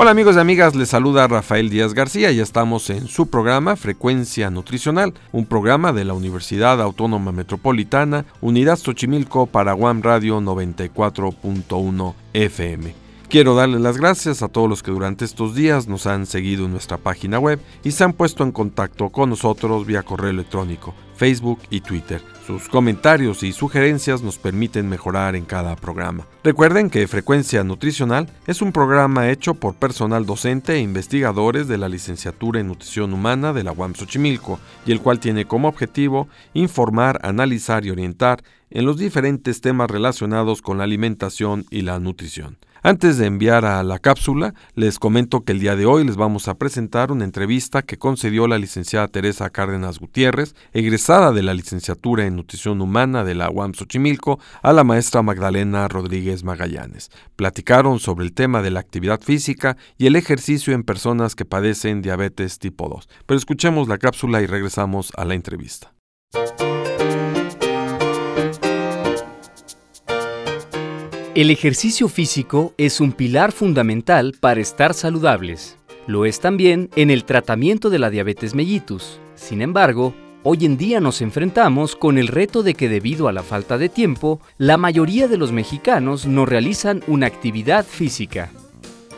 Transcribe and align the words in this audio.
Hola 0.00 0.12
amigos 0.12 0.36
y 0.36 0.38
amigas, 0.38 0.76
les 0.76 0.90
saluda 0.90 1.26
Rafael 1.26 1.70
Díaz 1.70 1.92
García 1.92 2.30
y 2.30 2.38
estamos 2.38 2.88
en 2.88 3.08
su 3.08 3.26
programa 3.26 3.74
Frecuencia 3.74 4.48
Nutricional, 4.48 5.12
un 5.32 5.44
programa 5.44 5.92
de 5.92 6.04
la 6.04 6.14
Universidad 6.14 6.80
Autónoma 6.80 7.32
Metropolitana, 7.32 8.24
Unidad 8.40 8.76
Xochimilco 8.78 9.46
para 9.46 9.74
One 9.74 10.00
Radio 10.00 10.40
94.1 10.40 12.14
FM. 12.32 12.94
Quiero 13.28 13.56
darles 13.56 13.80
las 13.80 13.96
gracias 13.96 14.40
a 14.44 14.48
todos 14.48 14.68
los 14.68 14.84
que 14.84 14.92
durante 14.92 15.24
estos 15.24 15.56
días 15.56 15.88
nos 15.88 16.06
han 16.06 16.26
seguido 16.26 16.66
en 16.66 16.70
nuestra 16.70 16.98
página 16.98 17.40
web 17.40 17.58
y 17.82 17.90
se 17.90 18.04
han 18.04 18.12
puesto 18.12 18.44
en 18.44 18.52
contacto 18.52 19.08
con 19.08 19.30
nosotros 19.30 19.84
vía 19.84 20.04
correo 20.04 20.30
electrónico, 20.30 20.94
Facebook 21.18 21.58
y 21.68 21.80
Twitter. 21.80 22.22
Sus 22.46 22.68
comentarios 22.68 23.42
y 23.42 23.52
sugerencias 23.52 24.22
nos 24.22 24.38
permiten 24.38 24.88
mejorar 24.88 25.36
en 25.36 25.44
cada 25.44 25.76
programa. 25.76 26.26
Recuerden 26.44 26.88
que 26.88 27.08
Frecuencia 27.08 27.64
Nutricional 27.64 28.30
es 28.46 28.62
un 28.62 28.72
programa 28.72 29.28
hecho 29.28 29.54
por 29.54 29.74
personal 29.74 30.24
docente 30.24 30.74
e 30.74 30.80
investigadores 30.80 31.66
de 31.66 31.76
la 31.76 31.88
Licenciatura 31.88 32.60
en 32.60 32.68
Nutrición 32.68 33.12
Humana 33.12 33.52
de 33.52 33.64
la 33.64 33.72
UAM 33.72 33.94
Xochimilco 33.94 34.60
y 34.86 34.92
el 34.92 35.00
cual 35.00 35.18
tiene 35.18 35.44
como 35.44 35.68
objetivo 35.68 36.28
informar, 36.54 37.18
analizar 37.22 37.84
y 37.84 37.90
orientar 37.90 38.42
en 38.70 38.86
los 38.86 38.96
diferentes 38.96 39.60
temas 39.60 39.90
relacionados 39.90 40.62
con 40.62 40.78
la 40.78 40.84
alimentación 40.84 41.66
y 41.70 41.82
la 41.82 41.98
nutrición. 41.98 42.58
Antes 42.82 43.18
de 43.18 43.26
enviar 43.26 43.64
a 43.64 43.82
la 43.82 43.98
cápsula, 43.98 44.54
les 44.74 44.98
comento 44.98 45.42
que 45.42 45.52
el 45.52 45.58
día 45.58 45.74
de 45.74 45.84
hoy 45.84 46.04
les 46.04 46.16
vamos 46.16 46.46
a 46.46 46.54
presentar 46.54 47.10
una 47.10 47.24
entrevista 47.24 47.82
que 47.82 47.98
concedió 47.98 48.46
la 48.46 48.58
licenciada 48.58 49.08
Teresa 49.08 49.50
Cárdenas 49.50 49.98
Gutiérrez, 49.98 50.54
egresada 50.72 51.32
de 51.32 51.42
la 51.42 51.54
licenciatura 51.54 52.24
en 52.24 52.36
Nutrición 52.36 52.80
Humana 52.80 53.24
de 53.24 53.34
la 53.34 53.50
UAM 53.50 53.74
Xochimilco, 53.74 54.38
a 54.62 54.72
la 54.72 54.84
maestra 54.84 55.22
Magdalena 55.22 55.88
Rodríguez 55.88 56.44
Magallanes. 56.44 57.10
Platicaron 57.34 57.98
sobre 57.98 58.24
el 58.24 58.32
tema 58.32 58.62
de 58.62 58.70
la 58.70 58.80
actividad 58.80 59.20
física 59.20 59.76
y 59.96 60.06
el 60.06 60.14
ejercicio 60.14 60.72
en 60.72 60.84
personas 60.84 61.34
que 61.34 61.44
padecen 61.44 62.00
diabetes 62.00 62.60
tipo 62.60 62.88
2. 62.88 63.08
Pero 63.26 63.38
escuchemos 63.38 63.88
la 63.88 63.98
cápsula 63.98 64.40
y 64.40 64.46
regresamos 64.46 65.10
a 65.16 65.24
la 65.24 65.34
entrevista. 65.34 65.92
El 71.34 71.50
ejercicio 71.50 72.08
físico 72.08 72.72
es 72.78 73.00
un 73.00 73.12
pilar 73.12 73.52
fundamental 73.52 74.34
para 74.40 74.60
estar 74.60 74.94
saludables. 74.94 75.76
Lo 76.06 76.24
es 76.24 76.40
también 76.40 76.88
en 76.96 77.10
el 77.10 77.24
tratamiento 77.24 77.90
de 77.90 77.98
la 77.98 78.08
diabetes 78.08 78.54
mellitus. 78.54 79.20
Sin 79.34 79.60
embargo, 79.60 80.14
hoy 80.42 80.64
en 80.64 80.78
día 80.78 81.00
nos 81.00 81.20
enfrentamos 81.20 81.96
con 81.96 82.16
el 82.16 82.28
reto 82.28 82.62
de 82.62 82.74
que 82.74 82.88
debido 82.88 83.28
a 83.28 83.32
la 83.32 83.42
falta 83.42 83.76
de 83.76 83.90
tiempo, 83.90 84.40
la 84.56 84.78
mayoría 84.78 85.28
de 85.28 85.36
los 85.36 85.52
mexicanos 85.52 86.26
no 86.26 86.46
realizan 86.46 87.04
una 87.06 87.26
actividad 87.26 87.84
física. 87.84 88.50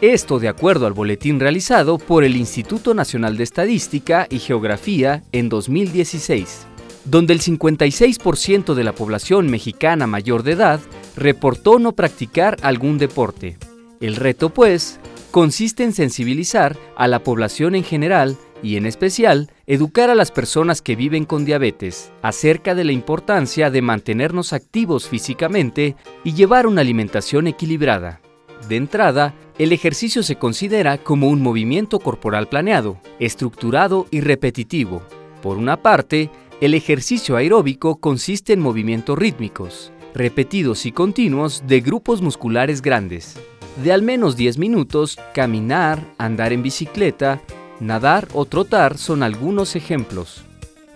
Esto 0.01 0.41
de 0.41 0.49
acuerdo 0.49 0.87
al 0.87 0.93
boletín 0.93 1.39
realizado 1.39 1.97
por 1.97 2.25
el 2.25 2.37
Instituto 2.37 2.93
Nacional 2.93 3.37
de 3.37 3.45
Estadística 3.45 4.27
y 4.29 4.41
Geografía 4.41 5.23
en 5.31 5.49
2016, 5.49 6.67
donde 7.05 7.33
el 7.33 7.41
56% 7.41 8.75
de 8.75 8.85
la 8.85 8.95
población 8.95 9.49
mexicana 9.49 10.07
mayor 10.07 10.43
de 10.43 10.53
edad 10.53 10.81
reportó 11.17 11.79
no 11.79 11.93
practicar 11.93 12.57
algún 12.63 12.99
deporte. 12.99 13.57
El 14.01 14.17
reto, 14.17 14.51
pues, 14.51 14.99
consiste 15.31 15.85
en 15.85 15.93
sensibilizar 15.93 16.77
a 16.97 17.09
la 17.09 17.23
población 17.23 17.75
en 17.75 17.85
general 17.85 18.37
y 18.63 18.77
en 18.77 18.87
especial 18.87 19.51
educar 19.67 20.11
a 20.11 20.15
las 20.15 20.31
personas 20.31 20.83
que 20.83 20.97
viven 20.97 21.25
con 21.25 21.45
diabetes 21.45 22.13
acerca 22.23 22.75
de 22.75 22.85
la 22.85 22.93
importancia 22.93 23.71
de 23.71 23.83
mantenernos 23.83 24.53
activos 24.53 25.09
físicamente 25.09 25.97
y 26.25 26.35
llevar 26.35 26.67
una 26.67 26.83
alimentación 26.83 27.47
equilibrada. 27.47 28.21
De 28.69 28.77
entrada, 28.77 29.35
el 29.59 29.73
ejercicio 29.73 30.23
se 30.23 30.37
considera 30.37 30.99
como 30.99 31.29
un 31.29 31.41
movimiento 31.41 31.99
corporal 31.99 32.49
planeado, 32.49 33.01
estructurado 33.19 34.07
y 34.11 34.21
repetitivo. 34.21 35.03
Por 35.43 35.57
una 35.57 35.81
parte, 35.81 36.31
el 36.61 36.75
ejercicio 36.75 37.37
aeróbico 37.37 37.97
consiste 38.01 38.53
en 38.53 38.61
movimientos 38.61 39.19
rítmicos, 39.19 39.93
repetidos 40.15 40.85
y 40.85 40.93
continuos 40.93 41.63
de 41.67 41.81
grupos 41.81 42.21
musculares 42.21 42.83
grandes. 42.83 43.37
De 43.83 43.93
al 43.93 44.03
menos 44.03 44.37
10 44.37 44.59
minutos, 44.59 45.19
caminar, 45.33 46.05
andar 46.19 46.53
en 46.53 46.63
bicicleta, 46.63 47.41
nadar 47.81 48.29
o 48.35 48.45
trotar 48.45 48.99
son 48.99 49.23
algunos 49.23 49.75
ejemplos. 49.75 50.43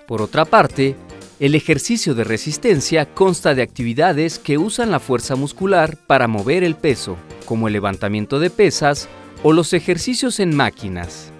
Por 0.07 0.21
otra 0.21 0.45
parte, 0.45 0.97
el 1.41 1.55
ejercicio 1.55 2.15
de 2.15 2.25
resistencia 2.25 3.07
consta 3.07 3.55
de 3.55 3.63
actividades 3.63 4.39
que 4.39 4.59
usan 4.59 4.91
la 4.91 5.01
fuerza 5.01 5.35
muscular 5.35 5.97
para 5.97 6.29
mover 6.29 6.63
el 6.63 6.75
peso, 6.75 7.17
como 7.47 7.69
el 7.69 7.73
levantamiento 7.73 8.39
de 8.39 8.51
pesas 8.51 9.09
o 9.43 9.55
los 9.55 9.73
ejercicios 9.73 10.41
en 10.41 10.55
máquinas. 10.55 11.34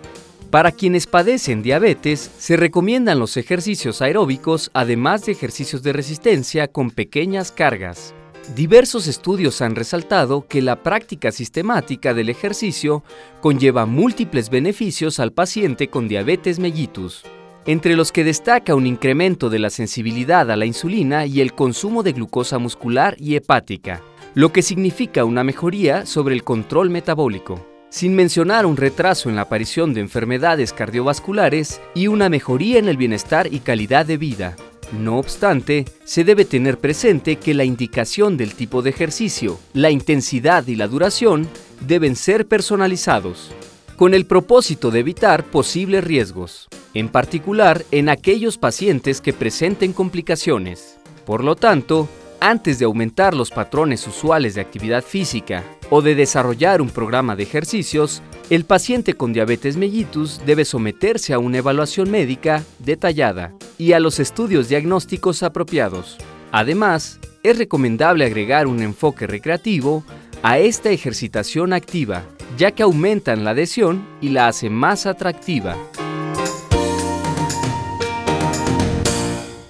Para 0.55 0.71
quienes 0.71 1.09
padecen 1.09 1.65
diabetes, 1.65 2.31
se 2.39 2.57
recomiendan 2.57 3.19
los 3.19 3.37
ejercicios 3.37 4.01
aeróbicos 4.01 4.71
además 4.73 5.27
de 5.27 5.33
ejercicios 5.33 5.83
de 5.83 5.93
resistencia 5.93 6.69
con 6.69 6.93
pequeñas 6.93 7.51
cargas. 7.51 8.15
Diversos 8.55 9.09
estudios 9.09 9.61
han 9.63 9.75
resaltado 9.75 10.47
que 10.47 10.63
la 10.63 10.81
práctica 10.81 11.33
sistemática 11.33 12.15
del 12.15 12.29
ejercicio 12.29 13.03
conlleva 13.41 13.85
múltiples 13.85 14.49
beneficios 14.49 15.19
al 15.19 15.33
paciente 15.33 15.89
con 15.89 16.07
diabetes 16.07 16.61
mellitus, 16.61 17.25
entre 17.67 17.97
los 17.97 18.13
que 18.13 18.23
destaca 18.23 18.77
un 18.77 18.87
incremento 18.87 19.51
de 19.51 19.59
la 19.59 19.71
sensibilidad 19.71 20.49
a 20.53 20.57
la 20.57 20.67
insulina 20.67 21.27
y 21.27 21.41
el 21.41 21.53
consumo 21.55 22.05
de 22.05 22.13
glucosa 22.13 22.61
muscular 22.61 23.17
y 23.19 23.35
hepática, 23.35 24.03
lo 24.37 24.53
que 24.53 24.63
significa 24.63 25.25
una 25.25 25.43
mejoría 25.43 26.07
sobre 26.07 26.37
el 26.37 26.45
control 26.45 26.91
metabólico 26.91 27.74
sin 27.95 28.17
mencionar 28.17 28.67
un 28.67 28.77
retraso 28.77 29.29
en 29.29 29.37
la 29.37 29.43
aparición 29.43 29.95
de 29.95 30.01
enfermedades 30.01 30.73
cardiovasculares 30.73 31.81
y 31.95 32.09
una 32.09 32.29
mejoría 32.29 32.81
en 32.81 32.89
el 32.89 32.97
bienestar 32.97 33.47
y 33.55 33.61
calidad 33.61 34.05
de 34.05 34.17
vida. 34.17 34.57
No 34.99 35.17
obstante, 35.17 35.85
se 36.03 36.25
debe 36.25 36.45
tener 36.45 36.79
presente 36.79 37.37
que 37.37 37.55
la 37.55 37.63
indicación 37.63 38.37
del 38.37 38.55
tipo 38.55 38.83
de 38.83 38.91
ejercicio, 38.91 39.61
la 39.75 39.93
intensidad 39.93 40.67
y 40.67 40.75
la 40.75 40.89
duración 40.89 41.49
deben 41.87 42.17
ser 42.17 42.47
personalizados, 42.47 43.53
con 43.95 44.13
el 44.13 44.27
propósito 44.27 44.91
de 44.91 44.99
evitar 44.99 45.45
posibles 45.45 46.03
riesgos, 46.03 46.67
en 46.95 47.09
particular 47.09 47.85
en 47.93 48.09
aquellos 48.09 48.59
pacientes 48.59 49.21
que 49.21 49.33
presenten 49.33 49.93
complicaciones. 49.93 50.99
Por 51.25 51.45
lo 51.45 51.55
tanto, 51.55 52.09
antes 52.45 52.79
de 52.79 52.85
aumentar 52.85 53.33
los 53.33 53.51
patrones 53.51 54.07
usuales 54.07 54.55
de 54.55 54.61
actividad 54.61 55.03
física 55.03 55.65
o 55.89 56.03
de 56.03 56.15
desarrollar 56.15 56.83
un 56.83 56.91
programa 56.91 57.37
de 57.37 57.45
ejercicios, 57.45 58.23
el 58.51 58.67
paciente 58.67 59.15
con 59.15 59.33
diabetes 59.33 59.79
mellitus 59.79 60.43
debe 60.45 60.67
someterse 60.67 61.33
a 61.33 61.39
una 61.39 61.57
evaluación 61.57 62.11
médica 62.11 62.63
detallada 62.81 63.55
y 63.79 63.93
a 63.93 64.01
los 64.01 64.21
estudios 64.21 64.69
diagnósticos 64.69 65.43
apropiados. 65.43 66.19
Además, 66.53 67.19
es 67.43 67.57
recomendable 67.57 68.27
agregar 68.27 68.67
un 68.67 68.83
enfoque 68.83 69.27
recreativo 69.27 70.05
a 70.43 70.59
esta 70.59 70.91
ejercitación 70.91 71.73
activa, 71.73 72.25
ya 72.59 72.73
que 72.73 72.83
aumentan 72.83 73.45
la 73.45 73.53
adhesión 73.53 74.07
y 74.21 74.29
la 74.29 74.49
hace 74.49 74.69
más 74.69 75.07
atractiva. 75.07 75.79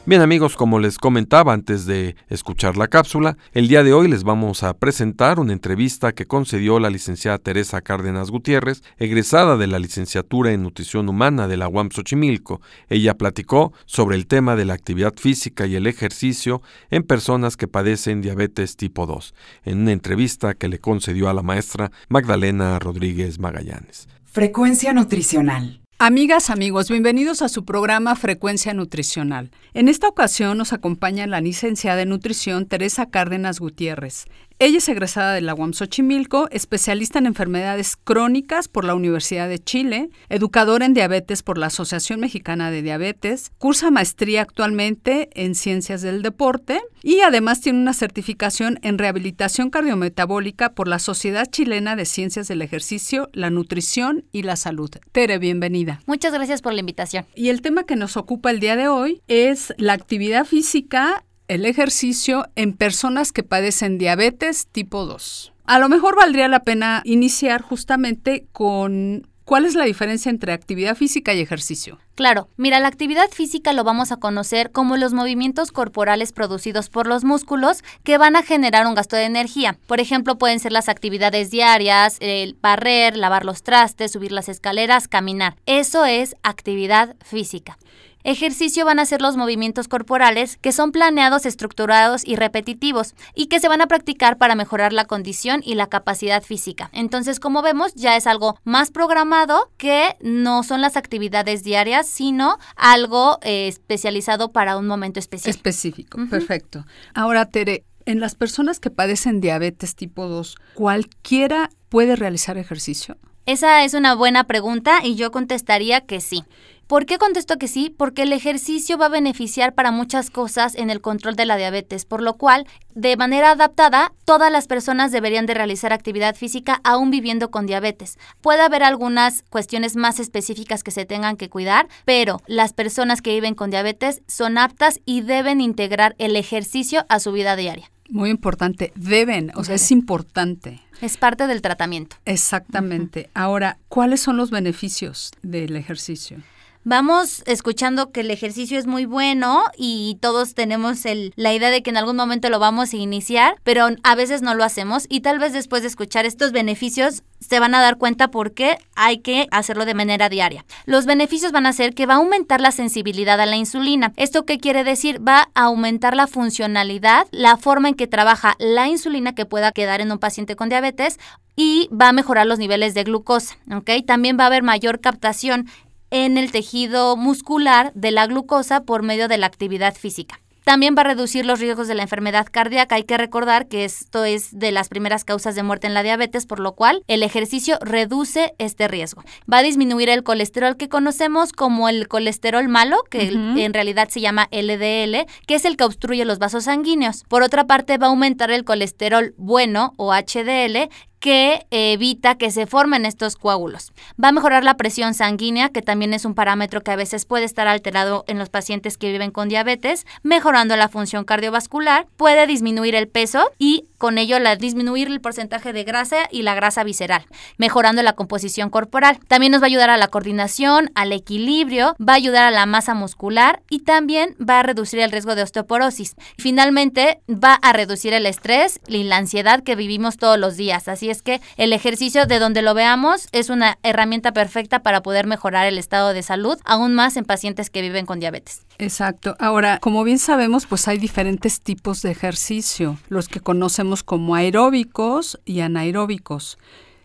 Bien 0.07 0.21
amigos, 0.21 0.55
como 0.55 0.81
les 0.81 0.99
comentaba 0.99 1.55
antes 1.55 1.87
de 1.87 2.15
escuchar 2.29 2.77
la 2.77 2.89
cápsula, 2.89 3.39
el 3.53 3.69
día 3.69 3.83
de 3.83 3.95
hoy 3.95 4.07
les 4.07 4.23
vamos 4.23 4.63
a 4.63 4.75
presentar 4.75 5.41
una 5.41 5.55
entrevista 5.55 6.13
que 6.13 6.27
concedió 6.27 6.79
la 6.79 6.91
licenciada 6.91 7.39
Teresa 7.39 7.81
Cárdenas 7.81 8.31
Gutiérrez, 8.31 8.83
egresada 8.99 9.57
de 9.57 9.67
la 9.67 9.79
licenciatura 9.79 10.53
en 10.53 10.63
Nutrición 10.63 11.09
Humana 11.09 11.49
de 11.49 11.57
la 11.57 11.69
UAM 11.69 11.89
Xochimilco. 11.91 12.61
Ella 12.91 13.15
platicó 13.15 13.73
sobre 13.87 14.17
el 14.17 14.27
tema 14.27 14.57
de 14.57 14.67
la 14.67 14.75
actividad 14.75 15.15
física 15.17 15.65
y 15.67 15.75
el 15.75 15.87
ejercicio 15.87 16.61
en 16.91 17.05
personas 17.05 17.57
que 17.57 17.67
padecen 17.67 18.21
diabetes 18.21 18.77
tipo 18.77 19.07
2, 19.07 19.35
en 19.65 19.79
una 19.81 19.93
entrevista 19.93 20.53
que 20.53 20.69
le 20.69 20.81
concedió 20.81 21.31
a 21.31 21.35
la 21.35 21.43
maestra 21.43 21.91
Magdalena 22.11 22.79
Rodríguez 22.79 23.39
Magallanes. 23.39 24.07
Frecuencia 24.27 24.93
nutricional 24.93 25.81
Amigas, 26.01 26.51
amigos, 26.51 26.91
bienvenidos 26.91 27.41
a 27.41 27.49
su 27.49 27.65
programa 27.65 28.17
Frecuencia 28.17 28.75
Nutricional. 28.75 29.53
En 29.75 29.89
esta 29.89 30.09
ocasión 30.09 30.59
nos 30.59 30.73
acompaña 30.73 31.29
la 31.29 31.41
licenciada 31.41 32.03
en 32.03 32.09
nutrición 32.09 32.67
Teresa 32.67 33.11
Cárdenas 33.11 33.61
Gutiérrez, 33.61 34.25
Ella 34.61 34.79
es 34.79 34.89
egresada 34.89 35.35
de 35.35 35.41
la 35.41 35.53
UAM 35.53 35.73
Xochimilco, 35.73 36.49
especialista 36.53 37.19
en 37.19 37.27
enfermedades 37.27 37.97
crónicas 37.97 38.69
por 38.69 38.85
la 38.85 38.95
Universidad 38.95 39.49
de 39.49 39.59
Chile, 39.59 40.11
educadora 40.29 40.87
en 40.87 40.95
diabetes 40.95 41.43
por 41.43 41.59
la 41.59 41.67
Asociación 41.67 42.21
Mexicana 42.21 42.71
de 42.71 42.81
Diabetes, 42.81 43.51
cursa 43.59 43.91
maestría 43.91 44.43
actualmente 44.43 45.29
en 45.35 45.57
ciencias 45.57 46.03
del 46.03 46.23
deporte 46.23 46.81
y 47.03 47.21
además 47.21 47.63
tiene 47.63 47.81
una 47.81 47.95
certificación 47.95 48.79
en 48.83 48.97
rehabilitación 48.99 49.71
cardiometabólica 49.71 50.73
por 50.73 50.87
la 50.87 51.01
Sociedad 51.01 51.51
Chilena 51.51 51.97
de 51.97 52.05
Ciencias 52.05 52.47
del 52.47 52.63
Ejercicio, 52.63 53.31
la 53.33 53.51
Nutrición 53.51 54.25
y 54.31 54.45
la 54.45 54.55
Salud. 54.55 54.91
Tere, 55.11 55.39
bienvenida. 55.39 56.01
Muchas 56.07 56.33
gracias 56.33 56.63
por 56.63 56.75
la 56.75 56.81
invitación. 56.81 57.27
Y 57.35 57.49
el 57.49 57.61
tema 57.61 57.85
que 57.85 57.97
nos 57.97 58.17
ocupa 58.17 58.53
el 58.53 58.61
día 58.61 58.77
de 58.77 58.87
hoy 58.87 59.21
es 59.27 59.75
la 59.79 59.95
actividad 59.95 60.45
física 60.45 61.25
el 61.49 61.67
ejercicio 61.67 62.47
en 62.57 62.75
personas 62.75 63.33
que 63.33 63.43
padecen 63.43 63.99
diabetes 63.99 64.67
tipo 64.71 65.07
2. 65.07 65.53
A 65.67 65.79
lo 65.79 65.89
mejor 65.89 66.17
valdría 66.17 66.49
la 66.49 66.61
pena 66.61 67.03
iniciar 67.05 67.63
justamente 67.63 68.47
con 68.53 69.27
cuál 69.45 69.67
es 69.67 69.75
la 69.75 69.85
diferencia 69.85 70.31
entre 70.31 70.53
actividad 70.53 70.97
física 70.97 71.35
y 71.35 71.41
ejercicio. 71.41 71.99
Claro, 72.15 72.49
mira, 72.57 72.81
la 72.81 72.89
actividad 72.89 73.29
física 73.31 73.73
lo 73.73 73.85
vamos 73.85 74.13
a 74.13 74.17
conocer 74.17 74.71
como 74.73 74.97
los 74.97 75.13
movimientos 75.13 75.73
corporales 75.73 76.33
producidos 76.33 76.89
por 76.89 77.07
los 77.07 77.25
músculos 77.25 77.83
que 78.05 78.19
van 78.19 78.37
a 78.37 78.43
generar 78.43 78.87
un 78.87 78.95
gasto 78.95 79.17
de 79.17 79.25
energía. 79.25 79.79
Por 79.87 80.01
ejemplo, 80.01 80.39
pueden 80.39 80.61
ser 80.61 80.73
las 80.73 80.89
actividades 80.89 81.51
diarias, 81.51 82.19
el 82.21 82.57
barrer, 82.61 83.17
lavar 83.17 83.45
los 83.45 83.63
trastes, 83.63 84.13
subir 84.13 84.33
las 84.33 84.49
escaleras, 84.49 85.09
caminar. 85.09 85.57
Eso 85.67 86.05
es 86.05 86.37
actividad 86.43 87.17
física. 87.23 87.79
Ejercicio 88.27 88.87
van 88.87 88.99
a 89.01 89.05
ser 89.05 89.21
los 89.21 89.37
movimientos 89.37 89.87
corporales 89.87 90.57
que 90.57 90.73
son 90.73 90.93
planeados, 90.93 91.45
estructurados 91.45 92.27
y 92.27 92.37
repetitivos 92.37 93.15
y 93.35 93.49
que 93.49 93.61
se 93.61 93.69
van 93.69 93.83
a 93.83 93.87
practicar 93.87 94.39
para 94.39 94.55
mejorar 94.55 94.95
la 94.95 95.05
condición 95.05 95.61
y 95.63 95.75
la 95.75 95.89
capacidad 95.89 96.43
física. 96.43 96.89
Entonces, 96.95 97.39
como 97.39 97.61
vemos, 97.61 97.95
ya 97.95 98.17
es 98.17 98.27
algo 98.27 98.59
más 98.65 98.91
programado 98.91 99.71
que 99.77 100.17
no 100.23 100.63
son 100.63 100.81
las 100.81 100.97
actividades 100.97 101.65
diarias, 101.65 102.09
sino 102.09 102.57
algo 102.77 103.39
eh, 103.43 103.69
especializado 103.69 104.53
para 104.53 104.79
un 104.79 104.87
momento 104.87 105.21
específico. 105.21 105.55
Específico, 105.55 106.19
perfecto. 106.31 106.87
Ahora, 107.13 107.45
Tere, 107.45 107.85
en 108.07 108.21
las 108.21 108.35
personas 108.35 108.81
que 108.81 108.89
padecen 108.89 109.43
diabetes 109.43 109.97
tipo 109.97 110.29
2, 110.29 110.57
¿cualquiera 110.73 111.69
puede 111.91 112.17
realizar 112.17 112.57
ejercicio? 112.57 113.19
Esa 113.47 113.85
es 113.85 113.93
una 113.93 114.15
buena 114.15 114.45
pregunta 114.45 115.01
y 115.05 115.17
yo 115.17 115.31
contestaría 115.31 116.01
que 116.01 116.23
sí. 116.23 116.45
¿Por 116.87 117.05
qué 117.05 117.19
contesto 117.19 117.59
que 117.59 117.69
sí? 117.69 117.95
Porque 117.95 118.23
el 118.23 118.33
ejercicio 118.33 118.97
va 118.97 119.07
a 119.07 119.11
beneficiar 119.11 119.75
para 119.75 119.91
muchas 119.91 120.31
cosas 120.31 120.75
en 120.75 120.89
el 120.89 121.03
control 121.03 121.37
de 121.37 121.45
la 121.45 121.57
diabetes, 121.57 122.07
por 122.07 122.23
lo 122.23 122.35
cual, 122.35 122.67
de 122.95 123.19
manera 123.19 123.51
adaptada, 123.51 124.13
todas 124.25 124.51
las 124.51 124.67
personas 124.67 125.13
deberían 125.13 125.45
de 125.45 125.53
realizar 125.53 125.93
actividad 125.93 126.35
física 126.37 126.81
aún 126.85 127.11
viviendo 127.11 127.51
con 127.51 127.67
diabetes. 127.67 128.19
Puede 128.41 128.63
haber 128.63 128.83
algunas 128.83 129.43
cuestiones 129.51 129.95
más 129.95 130.21
específicas 130.21 130.83
que 130.83 130.91
se 130.91 131.05
tengan 131.05 131.37
que 131.37 131.51
cuidar, 131.51 131.89
pero 132.07 132.41
las 132.47 132.73
personas 132.73 133.21
que 133.21 133.35
viven 133.35 133.55
con 133.55 133.71
diabetes 133.71 134.23
son 134.27 134.57
aptas 134.57 135.01
y 135.05 135.21
deben 135.21 135.61
integrar 135.61 136.15
el 136.19 136.37
ejercicio 136.37 137.05
a 137.11 137.19
su 137.19 137.33
vida 137.33 137.57
diaria. 137.57 137.91
Muy 138.11 138.31
importante, 138.31 138.93
deben, 138.95 139.51
o 139.55 139.65
sea, 139.65 139.75
es 139.77 139.91
importante. 139.91 140.81
Es 141.01 141.17
parte 141.17 141.47
del 141.47 141.63
tratamiento. 141.63 142.17
Exactamente. 142.25 143.31
Ahora, 143.35 143.79
¿cuáles 143.89 144.21
son 144.21 144.37
los 144.37 144.51
beneficios 144.51 145.33
del 145.43 145.77
ejercicio? 145.77 146.39
Vamos 146.85 147.43
escuchando 147.47 148.13
que 148.13 148.21
el 148.21 148.31
ejercicio 148.31 148.79
es 148.79 148.87
muy 148.87 149.07
bueno 149.07 149.65
y 149.77 150.19
todos 150.21 150.55
tenemos 150.55 151.07
el, 151.07 151.33
la 151.37 151.53
idea 151.53 151.71
de 151.71 151.83
que 151.83 151.91
en 151.91 151.97
algún 151.97 152.17
momento 152.17 152.51
lo 152.51 152.59
vamos 152.59 152.93
a 152.93 152.97
iniciar, 152.97 153.57
pero 153.65 153.89
a 154.03 154.15
veces 154.15 154.43
no 154.43 154.55
lo 154.55 154.65
hacemos 154.65 155.07
y 155.09 155.21
tal 155.21 155.39
vez 155.39 155.53
después 155.53 155.83
de 155.83 155.89
escuchar 155.89 156.27
estos 156.27 156.53
beneficios 156.53 157.23
se 157.41 157.59
van 157.59 157.75
a 157.75 157.83
dar 157.83 157.97
cuenta 157.97 158.29
por 158.29 158.53
qué 158.53 158.79
hay 158.95 159.19
que 159.19 159.49
hacerlo 159.51 159.85
de 159.85 159.95
manera 159.95 160.29
diaria. 160.29 160.65
Los 160.87 161.07
beneficios 161.07 161.53
van 161.53 161.67
a 161.67 161.73
ser 161.73 161.95
que 161.95 162.07
va 162.07 162.15
a 162.15 162.19
aumentar 162.19 162.61
la 162.61 162.71
sensibilidad 162.71 163.41
a 163.41 163.47
la 163.47 163.57
insulina. 163.57 164.13
¿Esto 164.17 164.45
qué 164.45 164.59
quiere 164.59 164.85
decir? 164.85 165.27
Va 165.27 165.49
a 165.55 165.65
aumentar 165.65 166.17
la 166.17 166.27
funcionalidad, 166.27 167.27
la 167.33 167.57
forma 167.57 167.89
en 167.89 167.95
que 167.95 168.07
trabaja 168.07 168.57
la 168.59 168.89
insulina 168.89 169.35
que 169.35 169.47
pueda 169.47 169.73
quedar 169.73 170.01
en 170.01 170.13
un 170.13 170.19
paciente 170.19 170.57
con 170.57 170.69
diabetes 170.69 171.19
y 171.57 171.89
va 171.93 172.09
a 172.09 172.13
mejorar 172.13 172.47
los 172.47 172.59
niveles 172.59 172.95
de 172.95 173.05
glucosa, 173.05 173.57
¿ok? 173.73 173.91
También 174.07 174.39
va 174.39 174.45
a 174.45 174.49
haber 174.49 174.63
mayor 174.63 175.01
captación 175.01 175.67
en 176.11 176.39
el 176.39 176.53
tejido 176.53 177.17
muscular 177.17 177.93
de 177.95 178.11
la 178.11 178.27
glucosa 178.27 178.85
por 178.85 179.03
medio 179.03 179.29
de 179.29 179.39
la 179.39 179.47
actividad 179.47 179.95
física. 179.95 180.41
También 180.65 180.95
va 180.97 181.03
a 181.03 181.05
reducir 181.05 181.45
los 181.45 181.61
riesgos 181.61 181.89
de 181.89 181.95
la 181.95 182.03
enfermedad 182.03 182.47
cardíaca. 182.51 182.95
Hay 182.95 183.05
que 183.05 183.19
recordar 183.19 183.69
que 183.69 183.85
esto 183.85 184.25
es 184.25 184.59
de 184.59 184.73
las 184.73 184.89
primeras 184.89 185.23
causas 185.23 185.55
de 185.55 185.63
muerte 185.63 185.87
en 185.87 185.93
la 185.93 186.03
diabetes, 186.03 186.47
por 186.47 186.59
lo 186.59 186.73
cual 186.73 187.05
el 187.07 187.23
ejercicio 187.23 187.79
reduce 187.83 188.55
este 188.59 188.89
riesgo. 188.89 189.23
Va 189.51 189.59
a 189.59 189.63
disminuir 189.63 190.09
el 190.09 190.23
colesterol 190.23 190.79
que 190.79 190.89
conocemos 190.89 191.53
como 191.53 191.91
el 191.91 192.09
colesterol 192.09 192.67
malo, 192.69 192.97
que 193.11 193.29
en 193.29 193.75
realidad 193.75 194.09
se 194.09 194.23
llama 194.23 194.49
LDL, 194.51 195.27
que 195.47 195.55
es 195.55 195.67
el 195.67 195.77
que 195.77 195.85
obstruye 195.85 196.25
los 196.25 196.39
vasos 196.39 196.65
sanguíneos. 196.65 197.25
Por 197.29 197.43
otra 197.43 197.67
parte, 197.67 197.99
va 197.99 198.07
a 198.07 198.11
aumentar 198.11 198.51
el 198.51 198.65
colesterol 198.65 199.35
bueno 199.37 199.93
o 199.99 200.15
HDL, 200.15 200.89
que 201.25 201.67
evita 201.71 202.35
que 202.35 202.51
se 202.51 202.67
formen 202.67 203.07
estos 203.07 203.37
coágulos. 203.37 203.95
Va 204.23 204.29
a 204.29 204.33
mejorar 204.33 204.63
la 204.63 204.77
presión 204.77 205.15
sanguínea, 205.15 205.71
que 205.71 205.81
también 205.81 206.13
es 206.13 206.27
un 206.27 206.35
parámetro 206.35 206.83
que 206.83 206.91
a 206.91 206.97
veces 206.97 207.25
puede 207.25 207.47
estar 207.47 207.67
alterado 207.67 208.25
en 208.27 208.39
los 208.39 208.51
pacientes 208.51 208.99
que 208.99 209.11
viven 209.11 209.31
con 209.31 209.49
diabetes, 209.49 210.05
mejorando 210.23 210.77
la 210.77 210.91
función 210.91 211.25
cardiovascular, 211.25 212.07
puede 212.19 212.47
disminuir 212.47 212.95
el 212.95 213.09
peso 213.09 213.51
y 213.59 213.87
con 213.97 214.19
ello 214.19 214.39
la, 214.39 214.57
disminuir 214.57 215.09
el 215.09 215.23
porcentaje 215.23 215.73
de 215.73 215.83
grasa 215.85 216.29
y 216.31 216.43
la 216.43 216.55
grasa 216.55 216.85
visceral, 216.85 217.25
mejorando 217.57 218.03
la 218.03 218.13
composición 218.13 218.69
corporal. 218.69 219.19
También 219.27 219.53
nos 219.53 219.63
va 219.63 219.65
a 219.65 219.69
ayudar 219.69 219.89
a 219.89 219.97
la 219.97 220.09
coordinación, 220.09 220.91
al 220.95 221.11
equilibrio, 221.13 221.97
va 222.07 222.13
a 222.13 222.17
ayudar 222.17 222.45
a 222.45 222.51
la 222.51 222.67
masa 222.67 222.93
muscular 222.93 223.63
y 223.71 223.79
también 223.79 224.37
va 224.39 224.61
a 224.61 224.63
reducir 224.63 225.01
el 225.01 225.11
riesgo 225.11 225.35
de 225.35 225.43
osteoporosis. 225.43 226.17
Finalmente, 226.37 227.23
va 227.31 227.55
a 227.55 227.73
reducir 227.73 228.13
el 228.13 228.27
estrés 228.27 228.79
y 228.87 229.05
la 229.05 229.17
ansiedad 229.17 229.63
que 229.63 229.75
vivimos 229.75 230.19
todos 230.19 230.39
los 230.39 230.59
días. 230.59 230.87
Así 230.87 231.09
que 231.23 231.41
el 231.57 231.73
ejercicio, 231.73 232.27
de 232.27 232.39
donde 232.39 232.63
lo 232.63 232.75
veamos, 232.75 233.29
es 233.33 233.51
una 233.51 233.79
herramienta 233.83 234.33
perfecta 234.33 234.83
para 234.83 235.03
poder 235.03 235.27
mejorar 235.27 235.67
el 235.67 235.79
estado 235.79 236.13
de 236.13 236.23
salud, 236.23 236.59
aún 236.65 236.95
más 236.95 237.17
en 237.17 237.25
pacientes 237.25 237.71
que 237.71 237.83
viven 237.83 238.07
con 238.07 238.21
diabetes. 238.21 238.63
Exacto. 238.79 239.37
Ahora, 239.39 239.79
como 239.79 240.05
bien 240.05 240.19
sabemos, 240.19 240.67
pues 240.67 240.89
hay 240.89 240.99
diferentes 240.99 241.61
tipos 241.61 242.03
de 242.03 242.11
ejercicio, 242.11 242.99
los 243.09 243.29
que 243.29 243.41
conocemos 243.41 244.03
como 244.03 244.35
aeróbicos 244.35 245.41
y 245.45 245.61
anaeróbicos. 245.61 246.59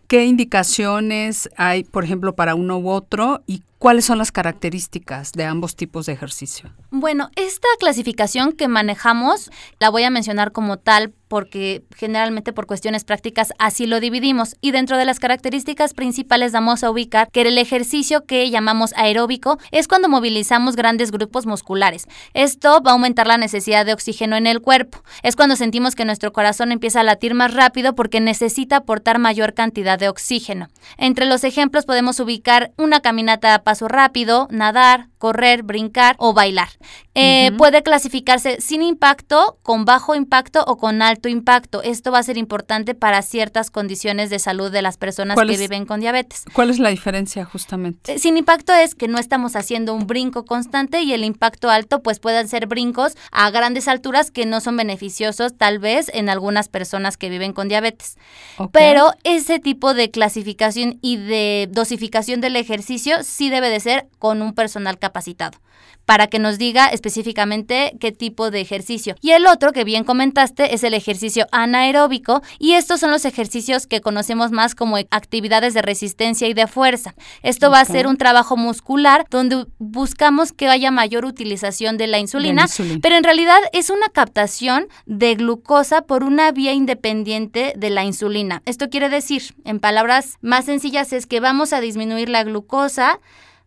¿Qué 0.08 0.26
indicaciones 0.26 1.50
hay, 1.56 1.84
por 1.84 2.04
ejemplo, 2.04 2.34
para 2.36 2.56
uno 2.56 2.80
u 2.80 2.90
otro 2.90 3.44
y 3.46 3.62
cuáles 3.80 4.06
son 4.06 4.18
las 4.18 4.31
características 4.31 5.32
de 5.32 5.46
ambos 5.46 5.75
tipos 5.75 6.06
de 6.06 6.13
ejercicio? 6.13 6.70
Bueno, 6.92 7.30
esta 7.36 7.68
clasificación 7.80 8.51
que 8.51 8.68
manejamos 8.68 9.50
la 9.80 9.89
voy 9.89 10.03
a 10.03 10.10
mencionar 10.10 10.51
como 10.51 10.77
tal 10.77 11.13
porque 11.30 11.84
generalmente 11.96 12.51
por 12.51 12.65
cuestiones 12.65 13.06
prácticas 13.06 13.53
así 13.60 13.86
lo 13.86 14.00
dividimos 14.00 14.58
y 14.62 14.72
dentro 14.72 14.98
de 14.98 15.06
las 15.06 15.20
características 15.20 15.94
principales 15.94 16.51
vamos 16.51 16.84
a 16.84 16.89
ubicar 16.89 17.30
que 17.32 17.42
el 17.42 17.58
ejercicio 17.58 18.25
que 18.25 18.50
llamamos 18.50 18.94
aeróbico 18.98 19.60
es 19.72 19.88
cuando 19.88 20.10
movilizamos 20.10 20.75
grandes 20.75 21.12
grupos 21.12 21.46
musculares. 21.46 22.08
Esto 22.34 22.82
va 22.82 22.92
a 22.92 22.94
aumentar 22.96 23.27
la 23.27 23.38
necesidad 23.38 23.86
de 23.86 23.94
oxígeno 23.94 24.36
en 24.36 24.48
el 24.48 24.60
cuerpo. 24.60 25.03
Es 25.22 25.36
cuando 25.36 25.56
sentimos 25.56 25.96
que 25.96 26.03
nuestro 26.03 26.34
corazón 26.34 26.72
empieza 26.72 27.01
a 27.01 27.03
latir 27.03 27.36
más 27.36 27.53
rápido 27.53 27.94
porque 27.94 28.20
necesita 28.20 28.77
aportar 28.77 29.20
mayor 29.20 29.53
cantidad 29.53 30.00
de 30.00 30.10
oxígeno. 30.10 30.68
Entre 30.98 31.27
los 31.27 31.44
ejemplos 31.44 31.86
podemos 31.86 32.20
ubicar 32.20 32.72
una 32.75 33.01
caminata 33.01 33.53
paso 33.70 33.88
rápido, 33.88 34.48
nadar, 34.50 35.10
correr, 35.20 35.64
brincar 35.64 36.16
o 36.18 36.34
bailar. 36.34 36.70
Eh, 37.14 37.52
puede 37.58 37.84
clasificarse 37.84 38.62
sin 38.62 38.82
impacto, 38.82 39.58
con 39.62 39.84
bajo 39.84 40.16
impacto 40.16 40.64
o 40.66 40.78
con 40.78 41.02
alto 41.02 41.28
impacto. 41.28 41.84
Esto 41.84 42.12
va 42.12 42.20
a 42.20 42.24
ser 42.24 42.38
importante 42.38 42.96
para 42.96 43.22
ciertas 43.22 43.70
condiciones 43.70 44.30
de 44.30 44.40
salud 44.40 44.72
de 44.72 44.82
las 44.82 44.98
personas 44.98 45.38
que 45.38 45.58
viven 45.58 45.86
con 45.86 46.00
diabetes. 46.00 46.46
¿Cuál 46.54 46.70
es 46.70 46.80
la 46.80 46.90
diferencia 46.90 47.44
justamente? 47.44 48.14
Eh, 48.14 48.20
sin 48.20 48.38
impacto 48.38 48.74
es 48.74 48.96
que 48.96 49.10
no 49.10 49.18
estamos 49.18 49.58
haciendo 49.58 49.94
un 49.94 50.08
brinco 50.08 50.46
constante 50.46 51.02
y 51.02 51.12
el 51.12 51.26
impacto 51.26 51.70
alto 51.70 52.02
pues 52.02 52.20
pueden 52.20 52.48
ser 52.48 52.68
brincos 52.68 53.18
a 53.32 53.52
grandes 53.52 53.90
alturas 53.90 54.32
que 54.32 54.46
no 54.46 54.62
son 54.62 54.78
beneficiosos 54.78 55.58
tal 55.58 55.80
vez 55.80 56.10
en 56.14 56.30
algunas 56.30 56.70
personas 56.70 57.18
que 57.18 57.30
viven 57.30 57.52
con 57.52 57.68
diabetes. 57.68 58.18
Pero 58.72 59.12
ese 59.26 59.60
tipo 59.60 59.94
de 59.94 60.10
clasificación 60.10 61.00
y 61.02 61.18
de 61.18 61.68
dosificación 61.70 62.40
del 62.40 62.56
ejercicio 62.56 63.24
sí 63.24 63.50
debe 63.50 63.70
de 63.70 63.82
ser 63.82 64.08
con 64.20 64.42
un 64.42 64.54
personal 64.54 64.98
capacitado 64.98 65.09
capacitado 65.10 65.58
para 66.06 66.25
que 66.25 66.39
nos 66.39 66.58
diga 66.58 66.88
específicamente 66.88 67.96
qué 68.00 68.12
tipo 68.12 68.50
de 68.50 68.62
ejercicio. 68.62 69.16
Y 69.22 69.32
el 69.32 69.46
otro 69.46 69.74
que 69.74 69.84
bien 69.84 70.04
comentaste 70.04 70.74
es 70.74 70.84
el 70.84 70.96
ejercicio 70.96 71.46
anaeróbico 71.51 72.42
y 72.58 72.74
estos 72.74 73.00
son 73.00 73.12
los 73.12 73.25
ejercicios 73.25 73.86
que 73.86 74.01
conocemos 74.01 74.51
más 74.51 74.74
como 74.74 74.98
actividades 74.98 75.75
de 75.75 75.84
resistencia 75.84 76.48
y 76.48 76.56
de 76.56 76.66
fuerza. 76.66 77.13
Esto 77.44 77.70
va 77.70 77.80
a 77.80 77.86
ser 77.86 78.08
un 78.08 78.18
trabajo 78.18 78.58
muscular 78.58 79.28
donde 79.30 79.68
buscamos 79.78 80.51
que 80.51 80.68
haya 80.68 80.89
mayor 80.89 81.25
utilización 81.25 81.98
de 81.98 82.08
la 82.08 82.18
insulina, 82.18 82.66
pero 83.04 83.16
en 83.16 83.24
realidad 83.24 83.60
es 83.72 83.92
una 83.92 84.10
captación 84.10 84.88
de 85.06 85.36
glucosa 85.36 86.01
por 86.01 86.24
una 86.24 86.51
vía 86.51 86.74
independiente 86.74 87.74
de 87.78 87.89
la 87.92 88.04
insulina. 88.04 88.63
Esto 88.66 88.89
quiere 88.89 89.10
decir, 89.10 89.54
en 89.63 89.80
palabras 89.80 90.38
más 90.42 90.66
sencillas, 90.66 91.13
es 91.13 91.28
que 91.28 91.39
vamos 91.39 91.72
a 91.72 91.82
disminuir 91.82 92.30
la 92.30 92.44
glucosa 92.44 93.20